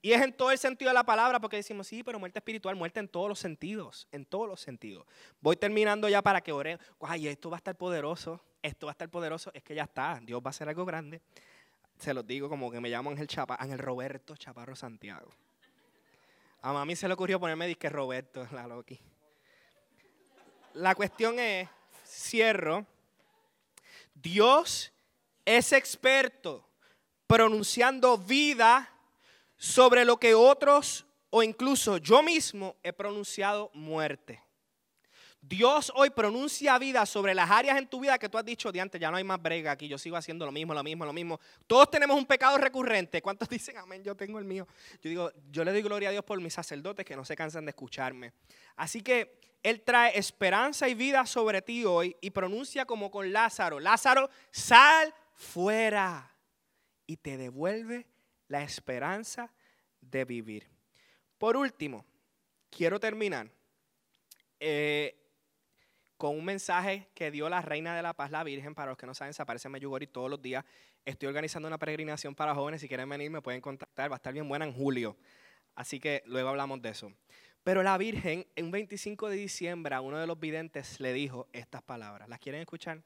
Y 0.01 0.13
es 0.13 0.23
en 0.23 0.33
todo 0.33 0.53
el 0.53 0.59
sentido 0.59 0.91
de 0.91 0.95
la 0.95 1.03
palabra, 1.03 1.41
porque 1.41 1.57
decimos, 1.57 1.89
sí, 1.89 2.05
pero 2.05 2.21
muerte 2.21 2.39
espiritual, 2.39 2.77
muerte 2.77 3.01
en 3.01 3.09
todos 3.09 3.29
los 3.29 3.41
sentidos, 3.41 4.07
en 4.13 4.25
todos 4.25 4.47
los 4.47 4.61
sentidos. 4.61 5.05
Voy 5.41 5.57
terminando 5.57 6.09
ya 6.09 6.23
para 6.23 6.41
que 6.41 6.53
ore. 6.53 6.79
Ay, 7.01 7.27
esto 7.27 7.51
va 7.51 7.57
a 7.57 7.59
estar 7.59 7.75
poderoso, 7.75 8.41
esto 8.63 8.87
va 8.87 8.93
a 8.93 8.95
estar 8.95 9.09
poderoso, 9.09 9.51
es 9.55 9.65
que 9.65 9.75
ya 9.75 9.83
está, 9.83 10.21
Dios 10.23 10.41
va 10.41 10.47
a 10.47 10.51
hacer 10.51 10.69
algo 10.69 10.85
grande. 10.85 11.21
Se 11.99 12.15
los 12.15 12.25
digo 12.25 12.49
como 12.49 12.71
que 12.71 12.81
me 12.81 12.91
llamo 12.91 13.11
Ángel, 13.11 13.27
Chapa, 13.27 13.57
Ángel 13.59 13.81
Roberto 13.81 14.37
Chaparro 14.37 14.77
Santiago. 14.77 15.33
A 16.63 16.73
mami 16.73 16.95
se 16.95 17.09
le 17.09 17.15
ocurrió 17.15 17.41
ponerme 17.41 17.67
disque 17.67 17.89
Roberto, 17.89 18.47
la 18.53 18.67
Loki. 18.67 18.99
La 20.75 20.95
cuestión 20.95 21.39
es, 21.39 21.69
cierro, 22.07 22.87
Dios 24.15 24.93
es 25.45 25.73
experto 25.73 26.65
pronunciando 27.27 28.17
vida 28.17 28.91
sobre 29.57 30.05
lo 30.05 30.19
que 30.19 30.35
otros 30.35 31.05
o 31.31 31.43
incluso 31.43 31.97
yo 31.97 32.23
mismo 32.23 32.77
he 32.83 32.93
pronunciado 32.93 33.71
muerte. 33.75 34.41
Dios 35.45 35.93
hoy 35.97 36.11
pronuncia 36.11 36.79
vida 36.79 37.05
sobre 37.05 37.35
las 37.35 37.51
áreas 37.51 37.77
en 37.77 37.89
tu 37.89 37.99
vida 37.99 38.17
que 38.17 38.29
tú 38.29 38.39
has 38.39 38.45
dicho 38.45 38.71
de 38.71 38.81
antes, 38.81 39.01
ya 39.01 39.11
no 39.11 39.17
hay 39.17 39.25
más 39.25 39.43
brega 39.43 39.73
aquí, 39.73 39.89
yo 39.89 39.99
sigo 39.99 40.17
haciendo 40.17 40.47
lo 40.47 40.53
mismo, 40.53 40.73
lo 40.73 40.85
mismo, 40.85 41.05
lo 41.05 41.13
mismo. 41.13 41.41
Todos 41.67 41.91
tenemos 41.91 42.17
un 42.17 42.27
pecado 42.27 42.57
recurrente. 42.59 43.21
¿Cuántos 43.21 43.49
dicen 43.51 43.77
amén? 43.77 44.05
Yo 44.05 44.15
tengo 44.15 44.39
el 44.39 44.45
mío. 44.45 44.69
Yo 45.03 45.11
digo, 45.11 45.33
yo 45.51 45.65
le 45.65 45.73
doy 45.73 45.83
gloria 45.83 46.11
a 46.11 46.13
Dios 46.13 46.25
por 46.25 46.41
mis 46.41 46.55
sacerdotes 46.55 47.05
que 47.05 47.17
no 47.17 47.25
se 47.25 47.35
cansan 47.35 47.65
de 47.65 47.71
escucharme. 47.71 48.33
Así 48.77 49.03
que 49.03 49.41
Él 49.65 49.83
trae 49.83 50.17
esperanza 50.17 50.89
y 50.89 50.95
vida 50.95 51.27
sobre 51.27 51.61
ti 51.61 51.85
hoy 51.85 52.17
y 52.21 52.31
pronuncia 52.31 52.85
como 52.85 53.11
con 53.11 53.33
Lázaro, 53.33 53.81
Lázaro, 53.81 54.31
sal 54.53 55.13
fuera 55.35 56.31
y 57.05 57.17
te 57.17 57.37
devuelve 57.37 58.07
la 58.47 58.63
esperanza 58.63 59.53
de 60.01 60.25
vivir. 60.25 60.71
Por 61.37 61.57
último, 61.57 62.07
quiero 62.71 63.01
terminar. 63.01 63.51
Eh, 64.61 65.22
con 66.23 66.39
un 66.39 66.45
mensaje 66.45 67.09
que 67.17 67.33
dio 67.33 67.49
la 67.49 67.63
Reina 67.63 67.97
de 67.97 68.01
la 68.01 68.13
Paz, 68.13 68.31
la 68.31 68.45
Virgen. 68.45 68.77
Para 68.77 68.93
los 68.93 68.97
que 68.97 69.07
no 69.07 69.13
saben, 69.13 69.35
se 69.35 69.43
aparece 69.43 69.67
en 69.67 69.73
Meyugori 69.73 70.07
todos 70.07 70.31
los 70.31 70.41
días. 70.41 70.65
Estoy 71.05 71.27
organizando 71.27 71.67
una 71.67 71.79
peregrinación 71.79 72.33
para 72.33 72.55
jóvenes. 72.55 72.81
Si 72.81 72.87
quieren 72.87 73.09
venir, 73.09 73.29
me 73.29 73.43
pueden 73.43 73.61
contactar. 73.61 74.09
Va 74.09 74.15
a 74.15 74.19
estar 74.19 74.33
bien 74.33 74.49
buena 74.49 74.65
en 74.65 74.73
julio. 74.73 75.17
Así 75.75 75.99
que 75.99 76.23
luego 76.27 76.51
hablamos 76.51 76.81
de 76.81 76.91
eso. 76.91 77.13
Pero 77.65 77.83
la 77.83 77.99
Virgen, 77.99 78.47
en 78.55 78.67
un 78.67 78.71
25 78.71 79.31
de 79.31 79.35
diciembre, 79.35 79.97
a 79.97 80.01
uno 80.01 80.17
de 80.17 80.29
los 80.29 80.39
videntes 80.39 81.01
le 81.01 81.13
dijo 81.13 81.49
estas 81.53 81.83
palabras. 81.83 82.29
¿Las 82.29 82.39
quieren 82.39 82.61
escuchar? 82.61 83.03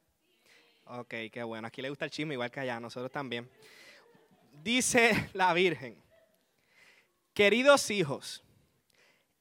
Ok, 0.85 1.15
qué 1.33 1.43
bueno. 1.43 1.69
Aquí 1.69 1.81
le 1.81 1.89
gusta 1.89 2.05
el 2.05 2.11
chisme, 2.11 2.35
igual 2.35 2.51
que 2.51 2.61
allá, 2.61 2.79
nosotros 2.81 3.11
también. 3.11 3.49
Dice 4.63 5.31
la 5.33 5.55
Virgen, 5.55 5.97
queridos 7.33 7.91
hijos, 7.91 8.45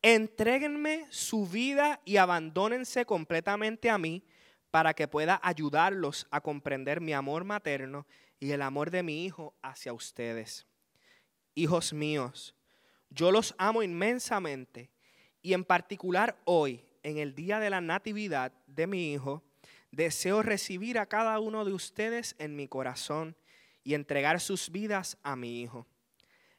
Entréguenme 0.08 1.08
su 1.10 1.48
vida 1.48 2.00
y 2.06 2.18
abandónense 2.18 3.08
completamente 3.08 3.90
a 3.90 3.98
mí 3.98 4.24
para 4.70 4.94
que 4.94 5.08
pueda 5.08 5.40
ayudarlos 5.42 6.28
a 6.30 6.42
comprender 6.42 7.02
mi 7.02 7.12
amor 7.12 7.44
materno 7.44 8.06
y 8.40 8.52
el 8.52 8.62
amor 8.62 8.92
de 8.92 9.02
mi 9.02 9.26
Hijo 9.26 9.56
hacia 9.64 9.94
ustedes. 9.94 10.68
hijos 11.56 11.92
míos, 11.92 12.54
yo 13.10 13.32
los 13.32 13.56
amo 13.58 13.82
inmensamente 13.82 14.92
y 15.42 15.54
en 15.54 15.64
particular 15.64 16.40
hoy, 16.46 16.86
en 17.02 17.18
el 17.18 17.34
día 17.34 17.60
de 17.60 17.72
la 17.72 17.82
natividad 17.82 18.52
de 18.68 18.86
mi 18.86 19.12
hijo, 19.12 19.42
deseo 19.90 20.44
recibir 20.44 21.00
a 21.00 21.08
cada 21.08 21.40
uno 21.40 21.66
de 21.66 21.74
ustedes 21.74 22.36
en 22.38 22.56
mi 22.56 22.68
corazón 22.68 23.36
y 23.84 23.96
entregar 23.96 24.40
sus 24.40 24.70
vidas 24.70 25.18
a 25.24 25.36
mi 25.36 25.64
hijo. 25.64 25.88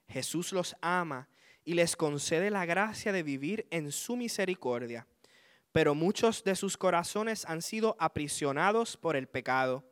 Jesús 0.09 0.50
los 0.52 0.74
ama 0.80 1.28
y 1.66 1.74
les 1.74 1.96
concede 1.96 2.48
la 2.50 2.64
gracia 2.64 3.12
de 3.12 3.24
vivir 3.24 3.66
en 3.70 3.90
su 3.90 4.16
misericordia, 4.16 5.07
pero 5.72 5.96
muchos 5.96 6.44
de 6.44 6.55
sus 6.55 6.76
corazones 6.76 7.44
han 7.44 7.61
sido 7.61 7.96
aprisionados 7.98 8.96
por 8.96 9.16
el 9.16 9.26
pecado 9.26 9.85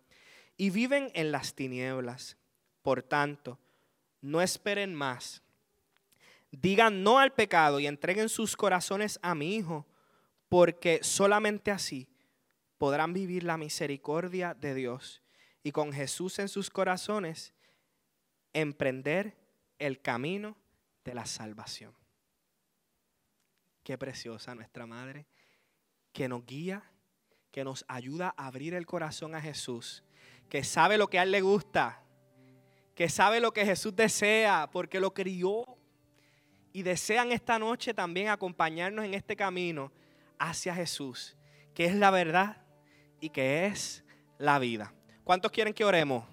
y 0.57 0.71
viven 0.71 1.11
en 1.15 1.33
las 1.33 1.55
tinieblas. 1.55 2.39
Por 2.81 3.03
tanto, 3.03 3.59
no 4.21 4.41
esperen 4.41 4.95
más. 4.95 5.43
Digan 6.53 7.03
no 7.03 7.19
al 7.19 7.33
pecado 7.33 7.81
y 7.81 7.89
entreguen 7.89 8.29
sus 8.29 8.57
corazones 8.57 9.19
a 9.21 9.35
mi 9.35 9.57
Hijo, 9.57 9.85
porque 10.49 11.01
solamente 11.03 11.73
así 11.73 12.09
podrán 12.79 13.13
vivir 13.13 13.43
la 13.43 13.57
misericordia 13.57 14.55
de 14.55 14.75
Dios 14.75 15.23
y 15.65 15.73
con 15.73 15.93
Jesús 15.93 16.39
en 16.39 16.49
sus 16.49 16.71
corazones 16.71 17.53
emprender 18.53 19.37
el 19.81 20.01
camino 20.01 20.57
de 21.05 21.15
la 21.15 21.27
salvación. 21.27 21.95
Qué 23.83 23.99
preciosa 23.99 24.55
nuestra 24.55 24.87
Madre, 24.87 25.27
que 26.13 26.29
nos 26.29 26.47
guía, 26.47 26.83
que 27.51 27.65
nos 27.65 27.85
ayuda 27.87 28.35
a 28.37 28.47
abrir 28.47 28.75
el 28.75 28.87
corazón 28.87 29.35
a 29.35 29.41
Jesús, 29.41 30.03
que 30.49 30.65
sabe 30.65 30.97
lo 30.97 31.09
que 31.09 31.19
a 31.19 31.25
Él 31.25 31.31
le 31.31 31.43
gusta, 31.43 32.03
que 32.95 33.09
sabe 33.09 33.41
lo 33.41 33.53
que 33.53 33.67
Jesús 33.67 33.95
desea, 33.95 34.69
porque 34.73 35.01
lo 35.01 35.13
crió. 35.13 35.65
Y 36.73 36.83
desean 36.83 37.31
esta 37.31 37.59
noche 37.59 37.95
también 37.95 38.29
acompañarnos 38.29 39.05
en 39.05 39.15
este 39.15 39.37
camino 39.37 39.93
hacia 40.39 40.75
Jesús, 40.75 41.37
que 41.73 41.85
es 41.85 41.95
la 41.95 42.11
verdad 42.11 42.65
y 43.21 43.31
que 43.31 43.67
es 43.67 44.05
la 44.39 44.59
vida. 44.59 44.93
¿Cuántos 45.23 45.53
quieren 45.53 45.73
que 45.73 45.85
oremos? 45.85 46.25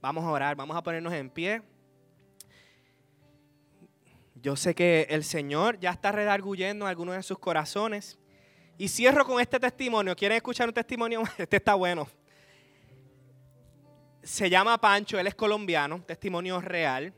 Vamos 0.00 0.24
a 0.24 0.30
orar, 0.30 0.56
vamos 0.56 0.76
a 0.76 0.82
ponernos 0.82 1.12
en 1.12 1.30
pie. 1.30 1.62
Yo 4.42 4.56
sé 4.56 4.74
que 4.74 5.06
el 5.10 5.22
Señor 5.22 5.78
ya 5.80 5.90
está 5.90 6.12
redarguyendo 6.12 6.86
algunos 6.86 7.14
de 7.14 7.22
sus 7.22 7.38
corazones. 7.38 8.18
Y 8.78 8.88
cierro 8.88 9.26
con 9.26 9.38
este 9.38 9.60
testimonio. 9.60 10.16
¿Quieren 10.16 10.36
escuchar 10.36 10.68
un 10.68 10.74
testimonio? 10.74 11.22
Este 11.38 11.58
está 11.58 11.74
bueno. 11.74 12.08
Se 14.22 14.48
llama 14.48 14.78
Pancho, 14.78 15.18
él 15.18 15.26
es 15.26 15.34
colombiano, 15.34 16.02
testimonio 16.02 16.60
real, 16.60 17.12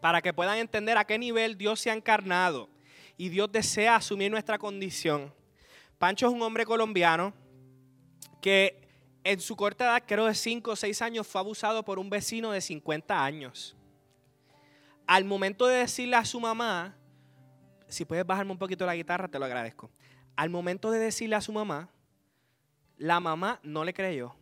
para 0.00 0.20
que 0.20 0.32
puedan 0.32 0.58
entender 0.58 0.98
a 0.98 1.04
qué 1.04 1.18
nivel 1.18 1.56
Dios 1.56 1.80
se 1.80 1.90
ha 1.90 1.94
encarnado 1.94 2.68
y 3.16 3.28
Dios 3.28 3.50
desea 3.50 3.96
asumir 3.96 4.28
nuestra 4.30 4.58
condición. 4.58 5.32
Pancho 5.98 6.26
es 6.26 6.32
un 6.32 6.42
hombre 6.42 6.64
colombiano 6.64 7.32
que 8.40 8.88
en 9.22 9.40
su 9.40 9.54
corta 9.54 9.84
edad, 9.84 10.02
creo 10.04 10.26
de 10.26 10.34
5 10.34 10.72
o 10.72 10.76
6 10.76 11.00
años, 11.02 11.28
fue 11.28 11.40
abusado 11.40 11.84
por 11.84 12.00
un 12.00 12.10
vecino 12.10 12.50
de 12.50 12.60
50 12.60 13.24
años 13.24 13.76
al 15.06 15.24
momento 15.24 15.66
de 15.66 15.78
decirle 15.78 16.16
a 16.16 16.24
su 16.24 16.40
mamá, 16.40 16.96
si 17.88 18.04
puedes 18.04 18.26
bajarme 18.26 18.52
un 18.52 18.58
poquito 18.58 18.86
la 18.86 18.96
guitarra, 18.96 19.28
te 19.28 19.38
lo 19.38 19.44
agradezco. 19.44 19.90
Al 20.36 20.50
momento 20.50 20.90
de 20.90 20.98
decirle 20.98 21.36
a 21.36 21.40
su 21.40 21.52
mamá, 21.52 21.88
la 22.96 23.20
mamá 23.20 23.60
no 23.62 23.84
le 23.84 23.92
creyó. 23.92 24.34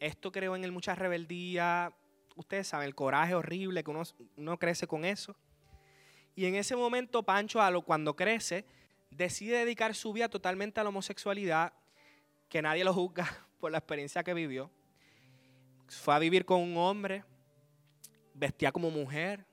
Esto 0.00 0.30
creó 0.30 0.54
en 0.54 0.64
él 0.64 0.72
mucha 0.72 0.94
rebeldía. 0.94 1.92
Ustedes 2.36 2.68
saben, 2.68 2.86
el 2.86 2.94
coraje 2.94 3.34
horrible 3.34 3.82
que 3.82 3.90
uno, 3.90 4.58
crece 4.58 4.86
con 4.86 5.04
eso. 5.04 5.34
Y 6.36 6.46
en 6.46 6.54
ese 6.54 6.76
momento, 6.76 7.24
Pancho, 7.24 7.60
a 7.60 7.82
cuando 7.82 8.14
crece, 8.14 8.64
decide 9.10 9.58
dedicar 9.58 9.94
su 9.94 10.12
vida 10.12 10.28
totalmente 10.28 10.78
a 10.78 10.84
la 10.84 10.90
homosexualidad, 10.90 11.72
que 12.48 12.62
nadie 12.62 12.84
lo 12.84 12.94
juzga 12.94 13.26
por 13.60 13.72
la 13.72 13.78
experiencia 13.78 14.22
que 14.22 14.34
vivió. 14.34 14.70
Fue 15.88 16.14
a 16.14 16.18
vivir 16.18 16.44
con 16.44 16.60
un 16.60 16.76
hombre, 16.76 17.24
vestía 18.38 18.72
como 18.72 18.90
mujer. 18.90 19.44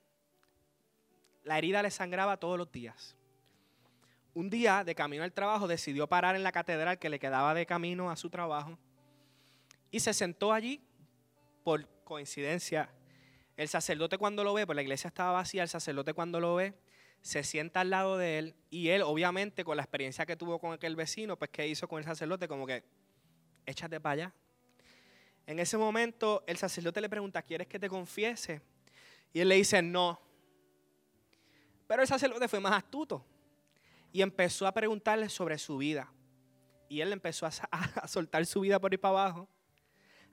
La 1.43 1.58
herida 1.58 1.82
le 1.82 1.91
sangraba 1.91 2.38
todos 2.38 2.58
los 2.58 2.71
días. 2.71 3.15
Un 4.34 4.50
día, 4.50 4.84
de 4.84 4.95
camino 4.95 5.24
al 5.24 5.32
trabajo, 5.32 5.67
decidió 5.67 6.08
parar 6.08 6.36
en 6.36 6.43
la 6.43 6.52
catedral 6.52 7.00
que 7.00 7.10
le 7.10 7.19
quedaba 7.19 7.54
de 7.54 7.65
camino 7.65 8.12
a 8.12 8.15
su 8.15 8.30
trabajo 8.30 8.78
y 9.91 10.02
se 10.02 10.13
sentó 10.13 10.52
allí 10.52 10.82
por 11.63 11.88
coincidencia. 12.04 12.89
El 13.56 13.69
sacerdote 13.69 14.17
cuando 14.17 14.43
lo 14.43 14.54
ve, 14.54 14.65
pues 14.65 14.76
la 14.76 14.82
iglesia 14.82 15.08
estaba 15.08 15.32
vacía, 15.32 15.63
el 15.63 15.69
sacerdote 15.69 16.13
cuando 16.13 16.39
lo 16.41 16.56
ve, 16.56 16.74
se 17.21 17.43
sienta 17.43 17.80
al 17.80 17.89
lado 17.89 18.17
de 18.17 18.38
él 18.38 18.56
y 18.69 18.89
él, 18.89 19.02
obviamente, 19.02 19.63
con 19.63 19.78
la 19.78 19.84
experiencia 19.84 20.26
que 20.26 20.36
tuvo 20.36 20.60
con 20.60 20.74
aquel 20.74 20.95
vecino, 20.95 21.38
pues 21.38 21.50
¿qué 21.50 21.67
hizo 21.67 21.88
con 21.88 22.00
el 22.00 22.06
sacerdote? 22.06 22.48
Como 22.48 22.67
que, 22.67 22.84
échate 23.65 24.00
para 24.02 24.13
allá. 24.13 24.34
En 25.48 25.60
ese 25.60 25.78
momento, 25.78 26.43
el 26.48 26.58
sacerdote 26.58 27.00
le 27.00 27.10
pregunta, 27.10 27.41
¿quieres 27.41 27.67
que 27.67 27.80
te 27.80 27.88
confiese? 27.88 28.62
Y 29.36 29.41
él 29.41 29.50
le 29.50 29.56
dice, 29.56 29.82
no. 29.82 30.17
Pero 31.88 32.02
el 32.02 32.08
sacerdote 32.08 32.48
fue 32.48 32.62
más 32.62 32.71
astuto 32.71 33.21
y 34.13 34.21
empezó 34.21 34.65
a 34.65 34.71
preguntarle 34.71 35.28
sobre 35.28 35.58
su 35.58 35.76
vida. 35.76 36.10
Y 36.88 37.02
él 37.02 37.12
empezó 37.12 37.45
a, 37.71 38.08
soltar 38.08 38.45
su 38.45 38.62
vida 38.62 38.80
por 38.80 38.93
ahí 38.93 38.98
para 38.98 39.24
abajo. 39.24 39.50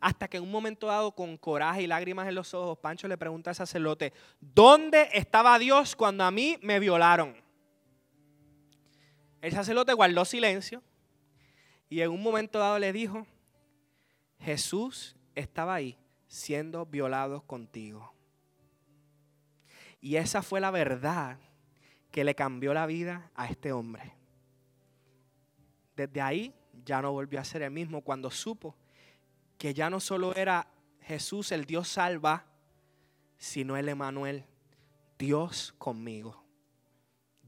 Hasta 0.01 0.29
que 0.29 0.37
en 0.37 0.45
un 0.45 0.53
momento 0.53 0.87
dado, 0.87 1.11
con 1.11 1.37
coraje 1.37 1.83
y 1.83 1.89
lágrimas 1.89 2.29
en 2.29 2.37
los 2.37 2.55
ojos, 2.55 2.79
Pancho 2.79 3.09
le 3.09 3.19
pregunta 3.19 3.51
al 3.51 3.57
sacerdote, 3.57 4.13
¿dónde 4.39 5.09
estaba 5.15 5.59
Dios 5.59 5.97
cuando 5.97 6.23
a 6.23 6.31
mí 6.31 6.57
me 6.63 6.79
violaron? 6.79 7.35
El 9.41 9.51
sacerdote 9.51 9.95
guardó 9.95 10.25
silencio 10.25 10.81
y 11.89 12.03
en 12.03 12.11
un 12.13 12.23
momento 12.23 12.61
dado 12.61 12.79
le 12.79 12.93
dijo, 12.93 13.27
Jesús 14.39 15.17
estaba 15.35 15.75
ahí 15.75 15.99
siendo 16.29 16.87
violado 16.87 17.41
contigo. 17.41 18.13
Y 20.03 20.17
esa 20.17 20.43
fue 20.43 20.61
la 20.61 20.71
verdad 20.71 21.39
que 22.11 22.25
le 22.25 22.35
cambió 22.35 22.75
la 22.75 22.85
vida 22.85 23.31
a 23.35 23.47
este 23.47 23.73
hombre. 23.73 24.15
Desde 25.97 26.21
ahí 26.21 26.55
ya 26.85 27.01
no 27.01 27.13
volvió 27.13 27.41
a 27.41 27.45
ser 27.45 27.63
el 27.63 27.71
mismo 27.71 28.03
cuando 28.03 28.31
supo 28.31 28.77
que 29.57 29.75
ya 29.75 29.89
no 29.89 30.01
solo 30.01 30.35
era 30.35 30.67
Jesús 31.03 31.53
el 31.53 31.67
Dios 31.67 31.87
salva, 31.87 32.47
sino 33.39 33.77
el 33.77 33.89
Emanuel, 33.89 34.45
Dios 35.17 35.73
conmigo. 35.79 36.43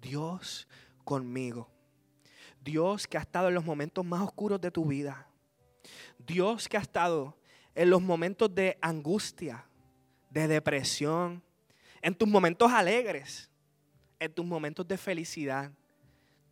Dios 0.01 0.69
conmigo. 1.03 1.69
Dios 2.63 3.09
que 3.09 3.19
ha 3.19 3.21
estado 3.21 3.49
en 3.49 3.55
los 3.55 3.65
momentos 3.65 4.05
más 4.05 4.21
oscuros 4.23 4.61
de 4.61 4.71
tu 4.71 4.85
vida. 4.85 5.29
Dios 6.19 6.69
que 6.69 6.77
ha 6.77 6.81
estado 6.81 7.37
en 7.75 7.91
los 7.91 8.01
momentos 8.01 8.55
de 8.55 8.79
angustia, 8.81 9.67
de 10.31 10.47
depresión, 10.47 11.43
en 12.05 12.15
tus 12.15 12.29
momentos 12.29 12.71
alegres, 12.71 13.51
en 14.19 14.31
tus 14.31 14.45
momentos 14.45 14.87
de 14.87 14.99
felicidad, 14.99 15.73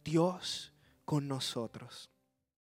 Dios 0.02 0.72
con 1.04 1.28
nosotros. 1.28 2.08